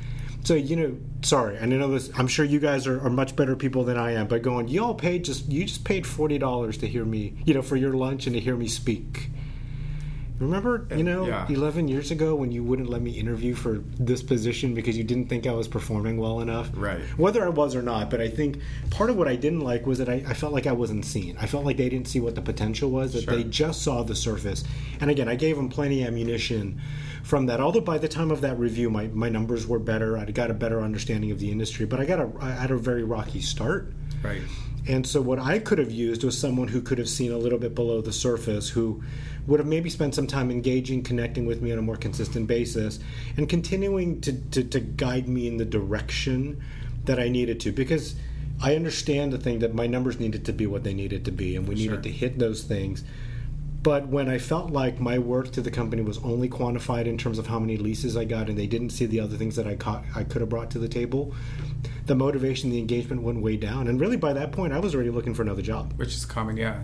so 0.42 0.54
you 0.54 0.76
know, 0.76 0.96
sorry, 1.20 1.58
I 1.58 1.66
know 1.66 1.90
this. 1.90 2.10
I'm 2.16 2.28
sure 2.28 2.46
you 2.46 2.60
guys 2.60 2.86
are, 2.86 2.98
are 3.02 3.10
much 3.10 3.36
better 3.36 3.54
people 3.54 3.84
than 3.84 3.98
I 3.98 4.12
am, 4.12 4.26
but 4.26 4.40
going, 4.40 4.68
y'all 4.68 4.94
paid 4.94 5.26
just 5.26 5.50
you 5.50 5.66
just 5.66 5.84
paid 5.84 6.06
forty 6.06 6.38
dollars 6.38 6.78
to 6.78 6.86
hear 6.86 7.04
me, 7.04 7.34
you 7.44 7.52
know, 7.52 7.60
for 7.60 7.76
your 7.76 7.92
lunch 7.92 8.26
and 8.26 8.34
to 8.34 8.40
hear 8.40 8.56
me 8.56 8.68
speak. 8.68 9.28
Remember, 10.38 10.86
you 10.96 11.02
know, 11.02 11.26
yeah. 11.26 11.46
11 11.48 11.88
years 11.88 12.10
ago 12.12 12.34
when 12.34 12.52
you 12.52 12.62
wouldn't 12.62 12.88
let 12.88 13.02
me 13.02 13.10
interview 13.10 13.54
for 13.54 13.78
this 13.98 14.22
position 14.22 14.72
because 14.72 14.96
you 14.96 15.02
didn't 15.02 15.28
think 15.28 15.46
I 15.46 15.52
was 15.52 15.66
performing 15.66 16.16
well 16.16 16.40
enough? 16.40 16.70
Right. 16.74 17.00
Whether 17.16 17.44
I 17.44 17.48
was 17.48 17.74
or 17.74 17.82
not, 17.82 18.08
but 18.08 18.20
I 18.20 18.28
think 18.28 18.60
part 18.90 19.10
of 19.10 19.16
what 19.16 19.26
I 19.26 19.34
didn't 19.34 19.60
like 19.60 19.84
was 19.86 19.98
that 19.98 20.08
I, 20.08 20.22
I 20.28 20.34
felt 20.34 20.52
like 20.52 20.66
I 20.68 20.72
wasn't 20.72 21.04
seen. 21.04 21.36
I 21.40 21.46
felt 21.46 21.64
like 21.64 21.76
they 21.76 21.88
didn't 21.88 22.06
see 22.06 22.20
what 22.20 22.36
the 22.36 22.42
potential 22.42 22.90
was, 22.90 23.12
that 23.14 23.24
Sure. 23.24 23.34
they 23.36 23.44
just 23.44 23.82
saw 23.82 24.02
the 24.04 24.14
surface. 24.14 24.62
And 25.00 25.10
again, 25.10 25.28
I 25.28 25.34
gave 25.34 25.56
them 25.56 25.68
plenty 25.68 26.02
of 26.02 26.08
ammunition 26.08 26.80
from 27.24 27.46
that. 27.46 27.60
Although 27.60 27.80
by 27.80 27.98
the 27.98 28.08
time 28.08 28.30
of 28.30 28.40
that 28.42 28.58
review, 28.58 28.90
my, 28.90 29.08
my 29.08 29.28
numbers 29.28 29.66
were 29.66 29.80
better. 29.80 30.16
I 30.16 30.24
got 30.26 30.50
a 30.50 30.54
better 30.54 30.80
understanding 30.80 31.32
of 31.32 31.40
the 31.40 31.50
industry, 31.50 31.84
but 31.84 31.98
I 31.98 32.04
got 32.04 32.20
a, 32.20 32.30
I 32.40 32.50
had 32.50 32.70
a 32.70 32.76
very 32.76 33.02
rocky 33.02 33.40
start. 33.40 33.92
Right. 34.22 34.42
And 34.86 35.06
so, 35.06 35.20
what 35.20 35.38
I 35.38 35.58
could 35.58 35.78
have 35.78 35.90
used 35.90 36.24
was 36.24 36.38
someone 36.38 36.68
who 36.68 36.80
could 36.80 36.98
have 36.98 37.08
seen 37.08 37.32
a 37.32 37.38
little 37.38 37.58
bit 37.58 37.74
below 37.74 38.00
the 38.00 38.12
surface, 38.12 38.68
who 38.68 39.02
would 39.46 39.60
have 39.60 39.66
maybe 39.66 39.90
spent 39.90 40.14
some 40.14 40.26
time 40.26 40.50
engaging, 40.50 41.02
connecting 41.02 41.46
with 41.46 41.60
me 41.62 41.72
on 41.72 41.78
a 41.78 41.82
more 41.82 41.96
consistent 41.96 42.46
basis, 42.46 42.98
and 43.36 43.48
continuing 43.48 44.20
to, 44.20 44.32
to, 44.50 44.62
to 44.64 44.80
guide 44.80 45.28
me 45.28 45.48
in 45.48 45.56
the 45.56 45.64
direction 45.64 46.62
that 47.04 47.18
I 47.18 47.28
needed 47.28 47.60
to. 47.60 47.72
Because 47.72 48.14
I 48.60 48.76
understand 48.76 49.32
the 49.32 49.38
thing 49.38 49.60
that 49.60 49.74
my 49.74 49.86
numbers 49.86 50.18
needed 50.18 50.44
to 50.46 50.52
be 50.52 50.66
what 50.66 50.84
they 50.84 50.94
needed 50.94 51.24
to 51.26 51.32
be, 51.32 51.56
and 51.56 51.68
we 51.68 51.74
needed 51.74 52.02
to 52.02 52.10
hit 52.10 52.38
those 52.38 52.62
things. 52.62 53.04
But 53.82 54.08
when 54.08 54.28
I 54.28 54.38
felt 54.38 54.70
like 54.70 55.00
my 55.00 55.18
worth 55.18 55.52
to 55.52 55.60
the 55.60 55.70
company 55.70 56.02
was 56.02 56.18
only 56.18 56.48
quantified 56.48 57.06
in 57.06 57.16
terms 57.16 57.38
of 57.38 57.46
how 57.46 57.60
many 57.60 57.76
leases 57.76 58.16
I 58.16 58.24
got, 58.24 58.48
and 58.48 58.58
they 58.58 58.66
didn't 58.66 58.90
see 58.90 59.06
the 59.06 59.20
other 59.20 59.36
things 59.36 59.54
that 59.56 59.66
I 59.66 59.76
caught, 59.76 60.04
I 60.14 60.24
could 60.24 60.40
have 60.40 60.50
brought 60.50 60.70
to 60.72 60.78
the 60.78 60.88
table, 60.88 61.34
the 62.08 62.14
motivation, 62.16 62.70
the 62.70 62.78
engagement 62.78 63.22
went 63.22 63.40
way 63.40 63.56
down. 63.56 63.86
And 63.86 64.00
really, 64.00 64.16
by 64.16 64.32
that 64.32 64.50
point, 64.50 64.72
I 64.72 64.78
was 64.80 64.94
already 64.94 65.10
looking 65.10 65.34
for 65.34 65.42
another 65.42 65.62
job. 65.62 65.92
which 65.96 66.08
is 66.14 66.24
common 66.26 66.56
yeah 66.56 66.82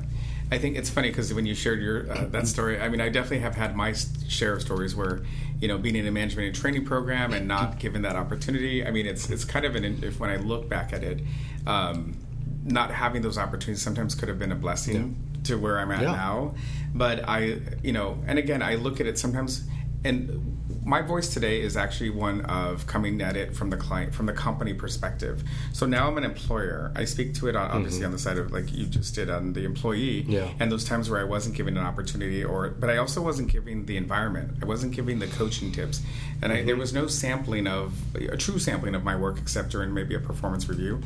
i 0.53 0.59
think 0.59 0.77
it's 0.77 0.91
funny 0.91 1.09
because 1.09 1.33
when 1.33 1.47
you 1.47 1.55
shared 1.55 1.81
your 1.81 1.99
uh, 2.13 2.27
that 2.27 2.47
story 2.47 2.79
i 2.79 2.87
mean 2.87 3.01
i 3.01 3.09
definitely 3.09 3.39
have 3.39 3.55
had 3.55 3.75
my 3.75 3.95
share 4.29 4.53
of 4.53 4.61
stories 4.61 4.95
where 4.95 5.23
you 5.59 5.67
know 5.67 5.79
being 5.79 5.97
in 5.97 6.07
a 6.07 6.11
management 6.11 6.47
and 6.49 6.55
training 6.55 6.85
program 6.85 7.33
and 7.33 7.49
not 7.49 7.79
given 7.79 8.03
that 8.03 8.15
opportunity 8.15 8.85
i 8.87 8.91
mean 8.91 9.07
it's 9.07 9.31
it's 9.31 9.43
kind 9.43 9.65
of 9.65 9.75
an 9.75 9.85
if 10.03 10.21
when 10.21 10.29
i 10.29 10.37
look 10.37 10.69
back 10.69 10.93
at 10.93 11.03
it 11.03 11.21
um, 11.67 12.15
not 12.63 12.91
having 12.91 13.23
those 13.23 13.39
opportunities 13.39 13.81
sometimes 13.83 14.15
could 14.15 14.29
have 14.29 14.39
been 14.39 14.53
a 14.53 14.61
blessing 14.67 15.17
to 15.45 15.57
where 15.57 15.79
i'm 15.79 15.91
at 15.91 16.03
Yeah. 16.03 16.13
now 16.13 16.55
but 16.95 17.27
i 17.27 17.59
you 17.83 17.93
know 17.93 18.19
and 18.27 18.39
again 18.39 18.61
i 18.61 18.75
look 18.75 19.01
at 19.01 19.07
it 19.07 19.19
sometimes 19.19 19.65
and 20.05 20.64
my 20.85 21.01
voice 21.01 21.33
today 21.33 21.61
is 21.61 21.77
actually 21.77 22.11
one 22.11 22.43
of 22.43 22.87
coming 22.87 23.21
at 23.23 23.37
it 23.37 23.57
from 23.57 23.71
the 23.71 23.77
client 23.77 24.15
from 24.15 24.27
the 24.27 24.33
company 24.33 24.75
perspective. 24.75 25.43
So 25.73 25.87
now 25.87 26.09
i'm 26.09 26.19
an 26.19 26.25
employer. 26.25 26.93
I 26.95 27.05
speak 27.05 27.35
to 27.35 27.49
it 27.49 27.57
on, 27.57 27.71
obviously 27.71 28.01
mm-hmm. 28.01 28.07
on 28.07 28.13
the 28.13 28.19
side 28.19 28.39
of 28.39 28.53
like 28.53 28.73
you 28.73 28.87
just 28.87 29.15
did 29.15 29.31
on 29.31 29.53
the 29.55 29.65
employee. 29.65 30.25
Yeah. 30.29 30.51
and 30.61 30.71
those 30.71 30.85
times 30.85 31.09
where 31.09 31.21
i 31.21 31.25
wasn't 31.25 31.57
given 31.57 31.77
an 31.77 31.85
opportunity 31.85 32.45
or 32.45 32.69
but 32.69 32.91
i 32.91 32.97
also 32.99 33.23
wasn't 33.23 33.51
giving 33.51 33.87
the 33.87 33.97
environment. 33.97 34.59
I 34.63 34.67
wasn't 34.67 34.95
giving 34.95 35.19
the 35.19 35.27
coaching 35.29 35.73
tips. 35.73 36.03
And 36.43 36.53
I, 36.53 36.57
there 36.57 36.75
mm-hmm. 36.75 36.81
was 36.81 36.93
no 36.93 37.07
sampling 37.07 37.67
of 37.67 37.95
a 38.15 38.37
true 38.37 38.59
sampling 38.59 38.95
of 38.95 39.05
my 39.05 39.17
work 39.17 39.39
except 39.39 39.71
during 39.71 39.95
maybe 39.95 40.15
a 40.15 40.21
performance 40.21 40.69
review. 40.69 41.01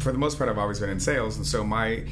For 0.00 0.12
the 0.12 0.18
most 0.18 0.36
part 0.36 0.50
i've 0.50 0.58
always 0.58 0.80
been 0.80 0.90
in 0.90 1.00
sales. 1.00 1.36
And 1.36 1.46
so 1.46 1.64
my 1.64 2.04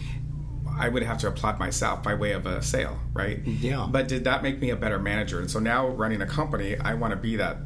I 0.80 0.88
would 0.88 1.02
have 1.02 1.18
to 1.18 1.28
applaud 1.28 1.58
myself 1.58 2.02
by 2.02 2.14
way 2.14 2.32
of 2.32 2.46
a 2.46 2.62
sale, 2.62 2.98
right? 3.12 3.38
Yeah. 3.44 3.86
But 3.88 4.08
did 4.08 4.24
that 4.24 4.42
make 4.42 4.60
me 4.60 4.70
a 4.70 4.76
better 4.76 4.98
manager? 4.98 5.38
And 5.38 5.50
so 5.50 5.58
now 5.58 5.88
running 5.88 6.22
a 6.22 6.26
company, 6.26 6.76
I 6.78 6.94
want 6.94 7.12
to 7.12 7.16
be 7.16 7.36
that 7.36 7.58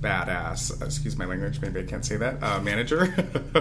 badass. 0.00 0.84
Excuse 0.84 1.16
my 1.16 1.26
language. 1.26 1.60
Maybe 1.60 1.80
I 1.80 1.84
can't 1.84 2.04
say 2.04 2.16
that. 2.16 2.42
Uh, 2.42 2.60
manager. 2.60 3.02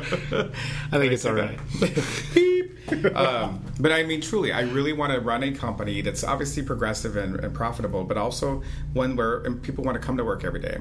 I 0.91 0.97
think 0.97 1.13
it's 1.13 1.25
all 1.25 1.33
right. 1.33 1.59
Beep. 2.33 3.15
um, 3.15 3.63
but 3.79 3.91
I 3.91 4.03
mean, 4.03 4.21
truly, 4.21 4.51
I 4.51 4.61
really 4.61 4.93
want 4.93 5.13
to 5.13 5.19
run 5.19 5.43
a 5.43 5.51
company 5.51 6.01
that's 6.01 6.23
obviously 6.23 6.63
progressive 6.63 7.15
and, 7.15 7.39
and 7.39 7.53
profitable, 7.53 8.03
but 8.03 8.17
also 8.17 8.63
one 8.93 9.15
where 9.15 9.41
people 9.57 9.83
want 9.83 10.01
to 10.01 10.05
come 10.05 10.17
to 10.17 10.23
work 10.23 10.43
every 10.43 10.61
day. 10.61 10.79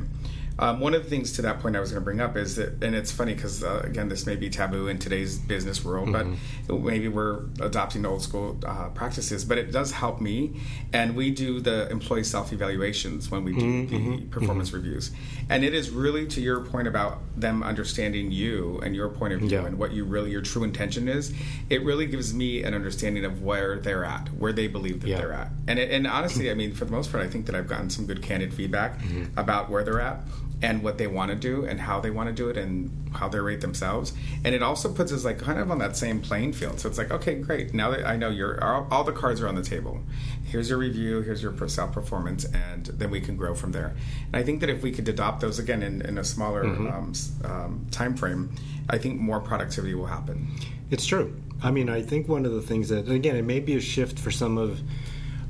Um, 0.60 0.80
one 0.80 0.92
of 0.94 1.04
the 1.04 1.08
things 1.10 1.32
to 1.34 1.42
that 1.42 1.60
point 1.60 1.76
I 1.76 1.80
was 1.80 1.92
going 1.92 2.00
to 2.00 2.04
bring 2.04 2.20
up 2.20 2.36
is 2.36 2.56
that, 2.56 2.82
and 2.82 2.94
it's 2.94 3.12
funny 3.12 3.34
because 3.34 3.62
uh, 3.62 3.80
again, 3.84 4.08
this 4.08 4.26
may 4.26 4.34
be 4.34 4.50
taboo 4.50 4.88
in 4.88 4.98
today's 4.98 5.38
business 5.38 5.84
world, 5.84 6.10
but 6.12 6.26
maybe 6.68 7.06
we're 7.06 7.44
adopting 7.60 8.04
old 8.04 8.22
school 8.22 8.58
uh, 8.66 8.88
practices. 8.88 9.44
But 9.44 9.58
it 9.58 9.70
does 9.70 9.92
help 9.92 10.20
me, 10.20 10.60
and 10.92 11.14
we 11.14 11.30
do 11.30 11.60
the 11.60 11.88
employee 11.90 12.24
self 12.24 12.52
evaluations 12.52 13.30
when 13.30 13.44
we 13.44 13.52
do 13.54 13.86
the 13.86 14.20
performance 14.30 14.72
reviews, 14.72 15.12
and 15.48 15.64
it 15.64 15.74
is 15.74 15.90
really 15.90 16.26
to 16.28 16.40
your 16.40 16.60
point 16.60 16.88
about 16.88 17.20
them 17.36 17.62
understanding 17.62 18.32
you 18.32 18.80
and 18.82 18.96
your 18.96 19.08
point 19.08 19.34
of 19.34 19.40
view 19.40 19.50
Yeah. 19.50 19.66
and 19.66 19.78
what 19.78 19.92
you 19.92 20.04
really 20.04 20.32
your 20.32 20.42
true 20.42 20.64
intention 20.64 21.08
is. 21.08 21.32
It 21.70 21.84
really 21.84 22.06
gives 22.06 22.34
me 22.34 22.64
an 22.64 22.74
understanding 22.74 23.24
of 23.24 23.42
where 23.42 23.78
they're 23.78 24.04
at, 24.04 24.28
where 24.36 24.52
they 24.52 24.66
believe 24.66 25.02
that 25.02 25.08
Yeah. 25.08 25.18
they're 25.18 25.32
at, 25.32 25.50
and 25.68 25.78
it, 25.78 25.92
and 25.92 26.04
honestly, 26.06 26.50
I 26.50 26.54
mean, 26.54 26.72
for 26.74 26.84
the 26.84 26.90
most 26.92 27.12
part, 27.12 27.22
I 27.24 27.28
think 27.28 27.46
that 27.46 27.54
I've 27.54 27.68
gotten 27.68 27.90
some 27.90 28.06
good 28.06 28.22
candid 28.22 28.52
feedback 28.52 28.98
Mm-hmm. 28.98 29.38
about 29.38 29.70
where 29.70 29.84
they're 29.84 30.00
at 30.00 30.20
and 30.60 30.82
what 30.82 30.98
they 30.98 31.06
want 31.06 31.30
to 31.30 31.36
do 31.36 31.64
and 31.64 31.78
how 31.80 32.00
they 32.00 32.10
want 32.10 32.28
to 32.28 32.34
do 32.34 32.48
it 32.48 32.56
and 32.56 32.90
how 33.14 33.28
they 33.28 33.38
rate 33.38 33.60
themselves. 33.60 34.12
And 34.44 34.54
it 34.54 34.62
also 34.62 34.92
puts 34.92 35.12
us 35.12 35.24
like 35.24 35.38
kind 35.38 35.58
of 35.60 35.70
on 35.70 35.78
that 35.78 35.96
same 35.96 36.20
playing 36.20 36.52
field. 36.52 36.80
So 36.80 36.88
it's 36.88 36.98
like, 36.98 37.12
okay, 37.12 37.36
great. 37.36 37.72
Now 37.72 37.90
that 37.90 38.04
I 38.06 38.16
know 38.16 38.28
you're 38.28 38.62
all, 38.62 38.88
all 38.90 39.04
the 39.04 39.12
cards 39.12 39.40
are 39.40 39.46
on 39.48 39.54
the 39.54 39.62
table. 39.62 40.00
Here's 40.44 40.68
your 40.70 40.78
review. 40.78 41.20
Here's 41.20 41.42
your 41.42 41.54
self 41.68 41.92
performance, 41.92 42.44
and 42.44 42.86
then 42.86 43.10
we 43.10 43.20
can 43.20 43.36
grow 43.36 43.54
from 43.54 43.70
there. 43.72 43.94
And 44.26 44.36
I 44.36 44.42
think 44.42 44.60
that 44.60 44.68
if 44.70 44.82
we 44.82 44.90
could 44.90 45.08
adopt 45.08 45.40
those 45.42 45.58
again 45.58 45.82
in, 45.82 46.02
in 46.02 46.18
a 46.18 46.24
smaller 46.24 46.64
um, 46.64 47.10
s- 47.10 47.32
um, 47.44 47.86
time 47.90 48.16
frame, 48.16 48.50
I 48.90 48.98
think 48.98 49.20
more 49.20 49.40
productivity 49.40 49.94
will 49.94 50.06
happen. 50.06 50.48
It's 50.90 51.04
true. 51.06 51.36
I 51.62 51.70
mean, 51.70 51.88
I 51.88 52.02
think 52.02 52.28
one 52.28 52.46
of 52.46 52.52
the 52.52 52.62
things 52.62 52.88
that, 52.88 53.04
and 53.04 53.12
again, 53.12 53.36
it 53.36 53.44
may 53.44 53.60
be 53.60 53.76
a 53.76 53.80
shift 53.80 54.18
for 54.18 54.30
some 54.30 54.56
of 54.58 54.80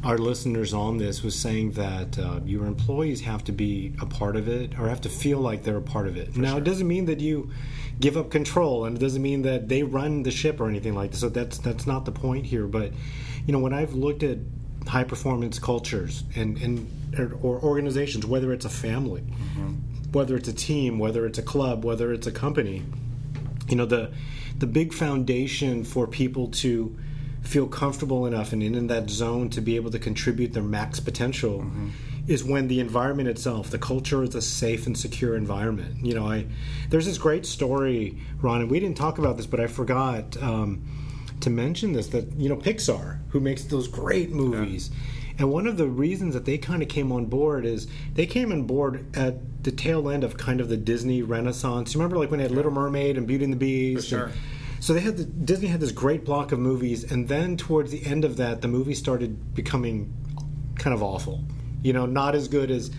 our 0.04 0.16
listeners 0.16 0.72
on 0.72 0.98
this 0.98 1.22
was 1.22 1.34
saying 1.34 1.72
that 1.72 2.18
uh, 2.18 2.40
your 2.44 2.66
employees 2.66 3.20
have 3.22 3.42
to 3.44 3.52
be 3.52 3.94
a 4.00 4.06
part 4.06 4.36
of 4.36 4.48
it 4.48 4.78
or 4.78 4.88
have 4.88 5.00
to 5.00 5.08
feel 5.08 5.40
like 5.40 5.64
they're 5.64 5.78
a 5.78 5.82
part 5.82 6.06
of 6.06 6.16
it. 6.16 6.36
now, 6.36 6.56
it 6.56 6.64
doesn't 6.64 6.86
mean 6.86 7.06
that 7.06 7.20
you 7.20 7.50
give 8.00 8.16
up 8.16 8.30
control, 8.30 8.84
and 8.84 8.96
it 8.96 9.00
doesn't 9.00 9.22
mean 9.22 9.42
that 9.42 9.68
they 9.68 9.82
run 9.82 10.22
the 10.22 10.30
ship 10.30 10.60
or 10.60 10.68
anything 10.68 10.94
like 10.94 11.10
that. 11.10 11.16
So 11.16 11.28
that's 11.28 11.58
that's 11.58 11.86
not 11.86 12.04
the 12.04 12.12
point 12.12 12.46
here. 12.46 12.66
But 12.66 12.92
you 13.46 13.52
know, 13.52 13.58
when 13.58 13.72
I've 13.72 13.94
looked 13.94 14.22
at 14.22 14.38
high 14.86 15.04
performance 15.04 15.58
cultures 15.58 16.22
and 16.36 16.58
and 16.58 16.88
or, 17.18 17.32
or 17.42 17.62
organizations, 17.62 18.24
whether 18.24 18.52
it's 18.52 18.64
a 18.64 18.70
family, 18.70 19.22
whether 20.12 20.36
it's 20.36 20.48
a 20.48 20.54
team, 20.54 20.98
whether 20.98 21.26
it's 21.26 21.38
a 21.38 21.42
club, 21.42 21.84
whether 21.84 22.12
it's 22.12 22.26
a 22.26 22.32
company, 22.32 22.84
you 23.68 23.76
know 23.76 23.86
the 23.86 24.12
the 24.58 24.66
big 24.66 24.92
foundation 24.92 25.84
for 25.84 26.06
people 26.06 26.48
to 26.48 26.96
feel 27.48 27.66
comfortable 27.66 28.26
enough 28.26 28.52
and 28.52 28.62
in, 28.62 28.86
that 28.88 29.08
zone 29.08 29.48
to 29.48 29.62
be 29.62 29.76
able 29.76 29.90
to 29.90 29.98
contribute 29.98 30.52
their 30.52 30.62
max 30.62 31.00
potential 31.00 31.64
is 32.26 32.44
when 32.44 32.68
the 32.68 32.78
environment 32.78 33.26
itself 33.26 33.70
the 33.70 33.78
culture 33.78 34.22
is 34.22 34.34
a 34.34 34.42
safe 34.42 34.86
and 34.86 34.98
secure 34.98 35.34
environment 35.34 36.04
you 36.04 36.12
know 36.12 36.26
i 36.28 36.44
there's 36.90 37.06
this 37.06 37.16
great 37.16 37.46
story 37.46 38.18
ron 38.42 38.60
and 38.60 38.70
we 38.70 38.78
didn't 38.78 38.98
talk 38.98 39.16
about 39.16 39.38
this 39.38 39.46
but 39.46 39.60
i 39.60 39.66
forgot 39.66 40.36
um, 40.42 40.82
to 41.40 41.48
mention 41.48 41.94
this 41.94 42.08
that 42.08 42.30
you 42.34 42.50
know 42.50 42.56
pixar 42.56 43.18
who 43.30 43.40
makes 43.40 43.64
those 43.64 43.88
great 43.88 44.30
movies 44.30 44.90
and 45.38 45.50
one 45.50 45.66
of 45.66 45.78
the 45.78 45.86
reasons 45.86 46.34
that 46.34 46.44
they 46.44 46.58
kind 46.58 46.82
of 46.82 46.88
came 46.88 47.10
on 47.12 47.24
board 47.26 47.64
is 47.64 47.86
they 48.12 48.26
came 48.26 48.52
on 48.52 48.64
board 48.64 49.06
at 49.16 49.62
the 49.64 49.70
tail 49.72 50.10
end 50.10 50.22
of 50.24 50.36
kind 50.36 50.60
of 50.60 50.68
the 50.68 50.76
Disney 50.76 51.22
Renaissance. 51.22 51.94
You 51.94 52.00
remember, 52.00 52.16
like 52.18 52.32
when 52.32 52.38
they 52.38 52.42
had 52.44 52.50
Little 52.50 52.72
Mermaid 52.72 53.16
and 53.16 53.24
Beauty 53.24 53.44
and 53.44 53.52
the 53.52 53.56
Beast. 53.56 54.08
sure. 54.08 54.24
and- 54.24 54.34
so 54.80 54.92
they 54.92 55.00
had 55.00 55.16
the, 55.16 55.24
Disney 55.24 55.68
had 55.68 55.80
this 55.80 55.92
great 55.92 56.24
block 56.24 56.52
of 56.52 56.58
movies, 56.58 57.10
and 57.10 57.28
then 57.28 57.56
towards 57.56 57.90
the 57.90 58.04
end 58.06 58.24
of 58.24 58.36
that, 58.36 58.62
the 58.62 58.68
movies 58.68 58.98
started 58.98 59.54
becoming 59.54 60.14
kind 60.76 60.94
of 60.94 61.02
awful. 61.02 61.44
You 61.82 61.92
know, 61.92 62.06
not 62.06 62.34
as 62.34 62.48
good 62.48 62.70
as 62.70 62.90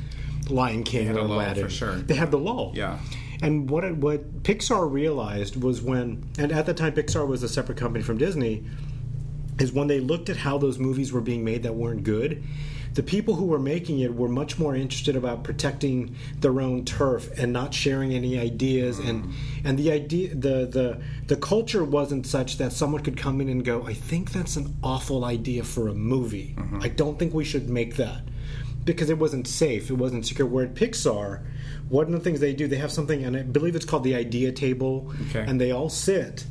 Lion 0.50 0.84
King 0.84 1.16
or 1.16 1.20
Aladdin. 1.20 1.64
for 1.64 1.70
sure. 1.70 1.96
They 1.96 2.16
had 2.16 2.32
the 2.32 2.38
lull. 2.38 2.74
Yeah. 2.76 3.00
And 3.42 3.70
what 3.70 3.84
it, 3.84 3.96
what 3.96 4.44
Pixar 4.44 4.92
realized 4.92 5.62
was 5.62 5.82
when, 5.82 6.30
and 6.38 6.52
at 6.52 6.66
the 6.66 6.74
time 6.74 6.94
Pixar 6.94 7.26
was 7.28 7.44
a 7.44 7.50
separate 7.50 7.78
company 7.78 8.04
from 8.04 8.18
Disney, 8.18 8.66
is 9.60 9.72
when 9.72 9.88
they 9.88 10.00
looked 10.00 10.30
at 10.30 10.38
how 10.38 10.58
those 10.58 10.78
movies 10.80 11.12
were 11.12 11.22
being 11.22 11.44
made 11.44 11.64
that 11.64 11.76
weren't 11.76 12.04
good. 12.04 12.44
The 12.94 13.04
people 13.04 13.36
who 13.36 13.46
were 13.46 13.60
making 13.60 14.00
it 14.00 14.16
were 14.16 14.28
much 14.30 14.58
more 14.58 14.76
interested 14.76 15.16
about 15.16 15.44
protecting 15.44 16.16
their 16.40 16.60
own 16.60 16.86
turf 16.86 17.30
and 17.38 17.54
not 17.54 17.74
sharing 17.74 18.14
any 18.14 18.38
ideas 18.40 19.00
and 19.00 19.32
and 19.64 19.78
the 19.78 19.92
idea 19.92 20.30
the 20.36 20.66
the 20.66 21.02
the 21.28 21.36
culture 21.36 21.84
wasn't 21.84 22.26
such 22.26 22.58
that 22.58 22.74
someone 22.74 23.04
could 23.04 23.18
come 23.18 23.42
in 23.42 23.50
and 23.50 23.64
go, 23.64 23.86
I 23.86 23.94
think 23.94 24.32
that's 24.32 24.56
an 24.56 24.76
awful 24.84 25.24
idea 25.24 25.64
for 25.64 25.88
a 25.88 25.94
movie. 25.94 26.56
Mm-hmm. 26.58 26.82
I 26.82 26.88
don't 26.90 27.20
think 27.20 27.34
we 27.34 27.46
should 27.46 27.70
make 27.70 27.96
that 27.98 28.22
because 28.86 29.10
it 29.10 29.20
wasn't 29.20 29.48
safe, 29.48 29.90
it 29.92 29.96
wasn't 29.96 30.26
secure. 30.26 30.48
Where 30.48 30.66
at 30.66 30.74
Pixar, 30.74 31.42
one 31.90 32.06
of 32.08 32.12
the 32.12 32.20
things 32.20 32.40
they 32.40 32.54
do, 32.54 32.68
they 32.68 32.78
have 32.78 32.92
something, 32.92 33.24
and 33.24 33.38
I 33.38 33.44
believe 33.44 33.76
it's 33.76 33.86
called 33.86 34.04
the 34.04 34.16
idea 34.16 34.52
table, 34.52 35.14
Okay. 35.30 35.46
and 35.48 35.62
they 35.62 35.72
all 35.72 35.90
sit, 35.90 36.46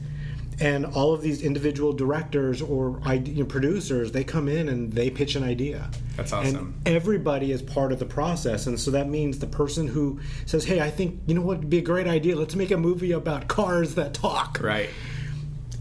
and 0.61 0.87
all 0.87 1.13
of 1.15 1.23
these 1.23 1.43
individual 1.43 1.93
directors 1.93 2.61
or 2.63 3.01
you 3.13 3.41
know, 3.41 3.45
producers, 3.45 4.13
they 4.13 4.25
come 4.25 4.49
in 4.49 4.69
and 4.69 4.93
they 4.93 5.11
pitch 5.11 5.35
an 5.37 5.43
idea. 5.43 5.91
That's 6.19 6.33
awesome. 6.35 6.75
And 6.85 6.95
everybody 6.97 7.51
is 7.53 7.63
part 7.63 7.93
of 7.93 7.99
the 8.01 8.05
process, 8.05 8.67
and 8.67 8.79
so 8.79 8.91
that 8.91 9.09
means 9.09 9.39
the 9.39 9.47
person 9.47 9.87
who 9.87 10.21
says, 10.45 10.65
"Hey, 10.67 10.81
I 10.81 10.91
think 10.91 11.21
you 11.27 11.35
know 11.35 11.41
what 11.41 11.59
would 11.61 11.71
be 11.71 11.79
a 11.79 11.83
great 11.83 12.07
idea. 12.09 12.37
Let's 12.37 12.55
make 12.57 12.71
a 12.71 12.77
movie 12.77 13.13
about 13.13 13.49
cars 13.49 13.95
that 13.95 14.13
talk." 14.15 14.59
Right. 14.61 14.91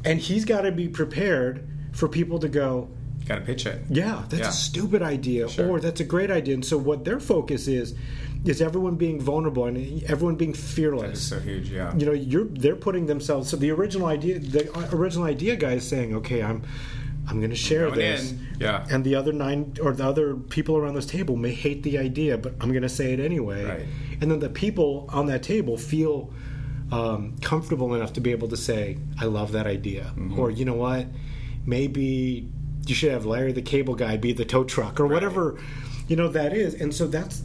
and 0.05 0.19
he's 0.19 0.45
got 0.45 0.61
to 0.61 0.71
be 0.71 0.87
prepared 0.87 1.67
for 1.91 2.07
people 2.07 2.39
to 2.39 2.47
go 2.47 2.87
got 3.25 3.35
to 3.35 3.41
pitch 3.41 3.65
it. 3.65 3.81
Yeah, 3.89 4.23
that's 4.29 4.41
Yeah. 4.43 4.49
a 4.49 4.53
stupid 4.53 5.01
idea, 5.01 5.49
Sure. 5.49 5.67
or 5.67 5.79
that's 5.81 5.99
a 5.99 6.05
great 6.05 6.31
idea. 6.31 6.53
And 6.53 6.63
so, 6.63 6.77
what 6.77 7.03
their 7.03 7.19
focus 7.19 7.67
is, 7.67 7.93
is 8.45 8.61
everyone 8.61 8.95
being 8.95 9.19
vulnerable 9.19 9.65
and 9.65 10.01
everyone 10.03 10.35
being 10.35 10.53
fearless. 10.53 11.19
so 11.23 11.39
huge. 11.39 11.69
Yeah. 11.69 11.93
You 11.97 12.05
know, 12.05 12.13
you're 12.13 12.45
they're 12.45 12.77
putting 12.77 13.07
themselves. 13.07 13.49
So 13.49 13.57
the 13.57 13.71
original 13.71 14.07
idea, 14.07 14.39
the 14.39 14.69
original 14.95 15.25
idea 15.25 15.57
guy 15.57 15.73
is 15.73 15.83
saying, 15.85 16.15
"Okay, 16.15 16.41
I'm, 16.41 16.61
I'm 17.27 17.37
going 17.39 17.49
to 17.49 17.55
share 17.55 17.87
Going 17.87 17.99
this." 17.99 18.31
in. 18.31 18.47
Yeah. 18.59 18.85
And 18.89 19.03
the 19.03 19.15
other 19.15 19.33
nine 19.33 19.75
or 19.81 19.91
the 19.93 20.05
other 20.05 20.35
people 20.35 20.77
around 20.77 20.95
this 20.95 21.05
table 21.05 21.35
may 21.35 21.53
hate 21.53 21.83
the 21.83 21.97
idea, 21.97 22.37
but 22.37 22.53
I'm 22.61 22.69
going 22.71 22.83
to 22.83 22.89
say 22.89 23.13
it 23.13 23.19
anyway. 23.19 23.65
Right. 23.65 23.85
And 24.21 24.31
then 24.31 24.39
the 24.39 24.49
people 24.49 25.05
on 25.09 25.25
that 25.27 25.43
table 25.43 25.77
feel 25.77 26.31
um, 26.91 27.35
comfortable 27.41 27.93
enough 27.95 28.13
to 28.13 28.21
be 28.21 28.31
able 28.31 28.47
to 28.47 28.57
say, 28.57 28.97
"I 29.19 29.25
love 29.25 29.51
that 29.51 29.67
idea," 29.67 30.05
Mm-hmm. 30.17 30.39
or 30.39 30.49
you 30.51 30.63
know 30.65 30.73
what, 30.75 31.05
maybe 31.65 32.47
you 32.85 32.95
should 32.95 33.11
have 33.11 33.25
Larry 33.25 33.51
the 33.51 33.61
Cable 33.61 33.95
Guy 33.95 34.17
be 34.17 34.31
the 34.33 34.45
tow 34.45 34.63
truck, 34.63 34.99
or 34.99 35.07
whatever, 35.07 35.59
you 36.07 36.15
know 36.15 36.29
that 36.29 36.53
is. 36.53 36.73
And 36.75 36.93
so 36.93 37.07
that's 37.07 37.43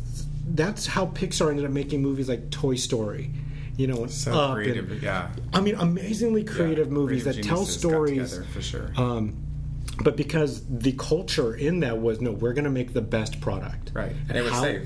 that's 0.55 0.87
how 0.87 1.07
Pixar 1.07 1.51
ended 1.51 1.64
up 1.64 1.71
making 1.73 2.03
movies 2.03 2.29
like 2.29 2.51
Toy 2.51 2.77
Story. 2.77 3.31
You 3.77 3.87
know, 3.87 4.03
and 4.03 4.11
so 4.11 4.33
Up 4.33 4.55
creative. 4.55 4.90
and- 4.92 5.03
yeah. 5.03 5.31
I 5.55 5.61
mean, 5.62 5.77
amazingly 5.77 6.45
creative 6.45 6.90
movies 6.90 7.23
creative 7.23 7.42
that 7.42 7.49
tell 7.49 7.59
geniuses 7.64 7.83
got 7.83 7.88
stories. 7.90 8.31
together, 8.31 8.47
for 8.53 8.61
sure. 8.62 8.92
Um, 8.97 9.41
but 10.03 10.17
because 10.17 10.65
the 10.69 10.93
culture 10.93 11.55
in 11.55 11.81
that 11.81 11.99
was 12.01 12.21
no, 12.21 12.33
we're 12.33 12.53
going 12.53 12.65
to 12.65 12.71
make 12.71 12.93
the 12.93 13.03
best 13.03 13.41
product. 13.41 13.91
Right. 13.95 14.15
And 14.29 14.37
it 14.38 14.43
was 14.45 14.55
safe. 14.59 14.83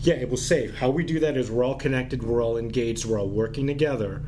Yeah, 0.00 0.14
it 0.14 0.28
was 0.30 0.46
safe. 0.46 0.76
How 0.76 0.90
we 0.90 1.02
do 1.04 1.18
that 1.20 1.36
is 1.36 1.50
we're 1.50 1.64
all 1.64 1.74
connected, 1.74 2.22
we're 2.22 2.42
all 2.42 2.56
engaged, 2.56 3.04
we're 3.04 3.18
all 3.20 3.28
working 3.28 3.66
together, 3.66 4.22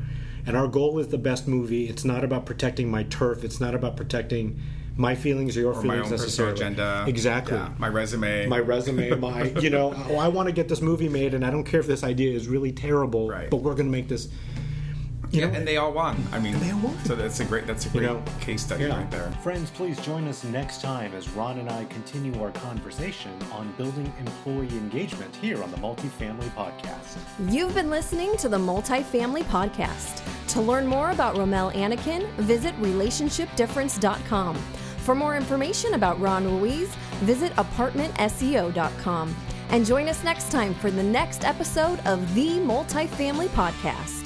and 0.45 0.57
our 0.57 0.67
goal 0.67 0.99
is 0.99 1.07
the 1.07 1.17
best 1.17 1.47
movie. 1.47 1.87
It's 1.87 2.03
not 2.03 2.23
about 2.25 2.45
protecting 2.45 2.91
my 2.91 3.03
turf. 3.03 3.43
It's 3.45 3.61
not 3.61 3.73
about 3.73 3.95
protecting 3.95 4.59
my 4.97 5.15
feelings 5.15 5.55
or 5.55 5.61
your 5.61 5.73
or 5.73 5.81
feelings 5.81 6.11
necessarily. 6.11 6.53
agenda. 6.55 7.05
Exactly. 7.07 7.55
Yeah, 7.55 7.71
my 7.77 7.87
resume. 7.87 8.47
My 8.47 8.59
resume, 8.59 9.09
my 9.19 9.43
you 9.61 9.69
know, 9.69 9.93
oh, 10.09 10.17
I 10.17 10.27
want 10.27 10.47
to 10.47 10.51
get 10.53 10.67
this 10.67 10.81
movie 10.81 11.07
made, 11.07 11.33
and 11.33 11.45
I 11.45 11.49
don't 11.51 11.63
care 11.63 11.79
if 11.79 11.87
this 11.87 12.03
idea 12.03 12.35
is 12.35 12.47
really 12.49 12.73
terrible, 12.73 13.29
Right. 13.29 13.49
but 13.49 13.57
we're 13.57 13.73
going 13.75 13.85
to 13.85 13.91
make 13.91 14.09
this. 14.09 14.27
You 15.31 15.39
yeah, 15.39 15.47
know, 15.47 15.53
and 15.53 15.67
they 15.67 15.77
all 15.77 15.93
won. 15.93 16.21
I 16.33 16.39
mean, 16.39 16.59
they 16.59 16.71
all 16.71 16.79
won. 16.79 17.05
So 17.05 17.15
that's 17.15 17.39
a 17.39 17.45
great. 17.45 17.65
That's 17.65 17.85
a 17.85 17.89
great 17.89 18.03
know, 18.03 18.21
case 18.41 18.63
study 18.63 18.83
yeah. 18.83 18.97
right 18.97 19.09
there. 19.09 19.31
Friends, 19.41 19.69
please 19.69 19.97
join 20.01 20.27
us 20.27 20.43
next 20.43 20.81
time 20.81 21.13
as 21.13 21.29
Ron 21.29 21.57
and 21.59 21.69
I 21.69 21.85
continue 21.85 22.41
our 22.43 22.51
conversation 22.51 23.31
on 23.53 23.71
building 23.77 24.11
employee 24.19 24.77
engagement 24.77 25.33
here 25.37 25.63
on 25.63 25.71
the 25.71 25.77
Multifamily 25.77 26.49
Podcast. 26.49 27.17
You've 27.49 27.73
been 27.73 27.89
listening 27.89 28.35
to 28.37 28.49
the 28.49 28.57
Multifamily 28.57 29.43
Podcast. 29.43 30.21
To 30.49 30.61
learn 30.61 30.85
more 30.85 31.11
about 31.11 31.35
Romel 31.35 31.73
Anakin, 31.73 32.29
visit 32.33 32.75
relationshipdifference.com. 32.81 34.55
For 34.97 35.15
more 35.15 35.37
information 35.37 35.93
about 35.93 36.19
Ron 36.19 36.43
Ruiz, 36.45 36.93
visit 37.21 37.55
apartmentseo.com. 37.55 39.35
And 39.69 39.85
join 39.85 40.09
us 40.09 40.25
next 40.25 40.51
time 40.51 40.73
for 40.73 40.91
the 40.91 41.03
next 41.03 41.45
episode 41.45 41.99
of 42.05 42.35
the 42.35 42.59
Multifamily 42.59 43.47
Podcast. 43.49 44.20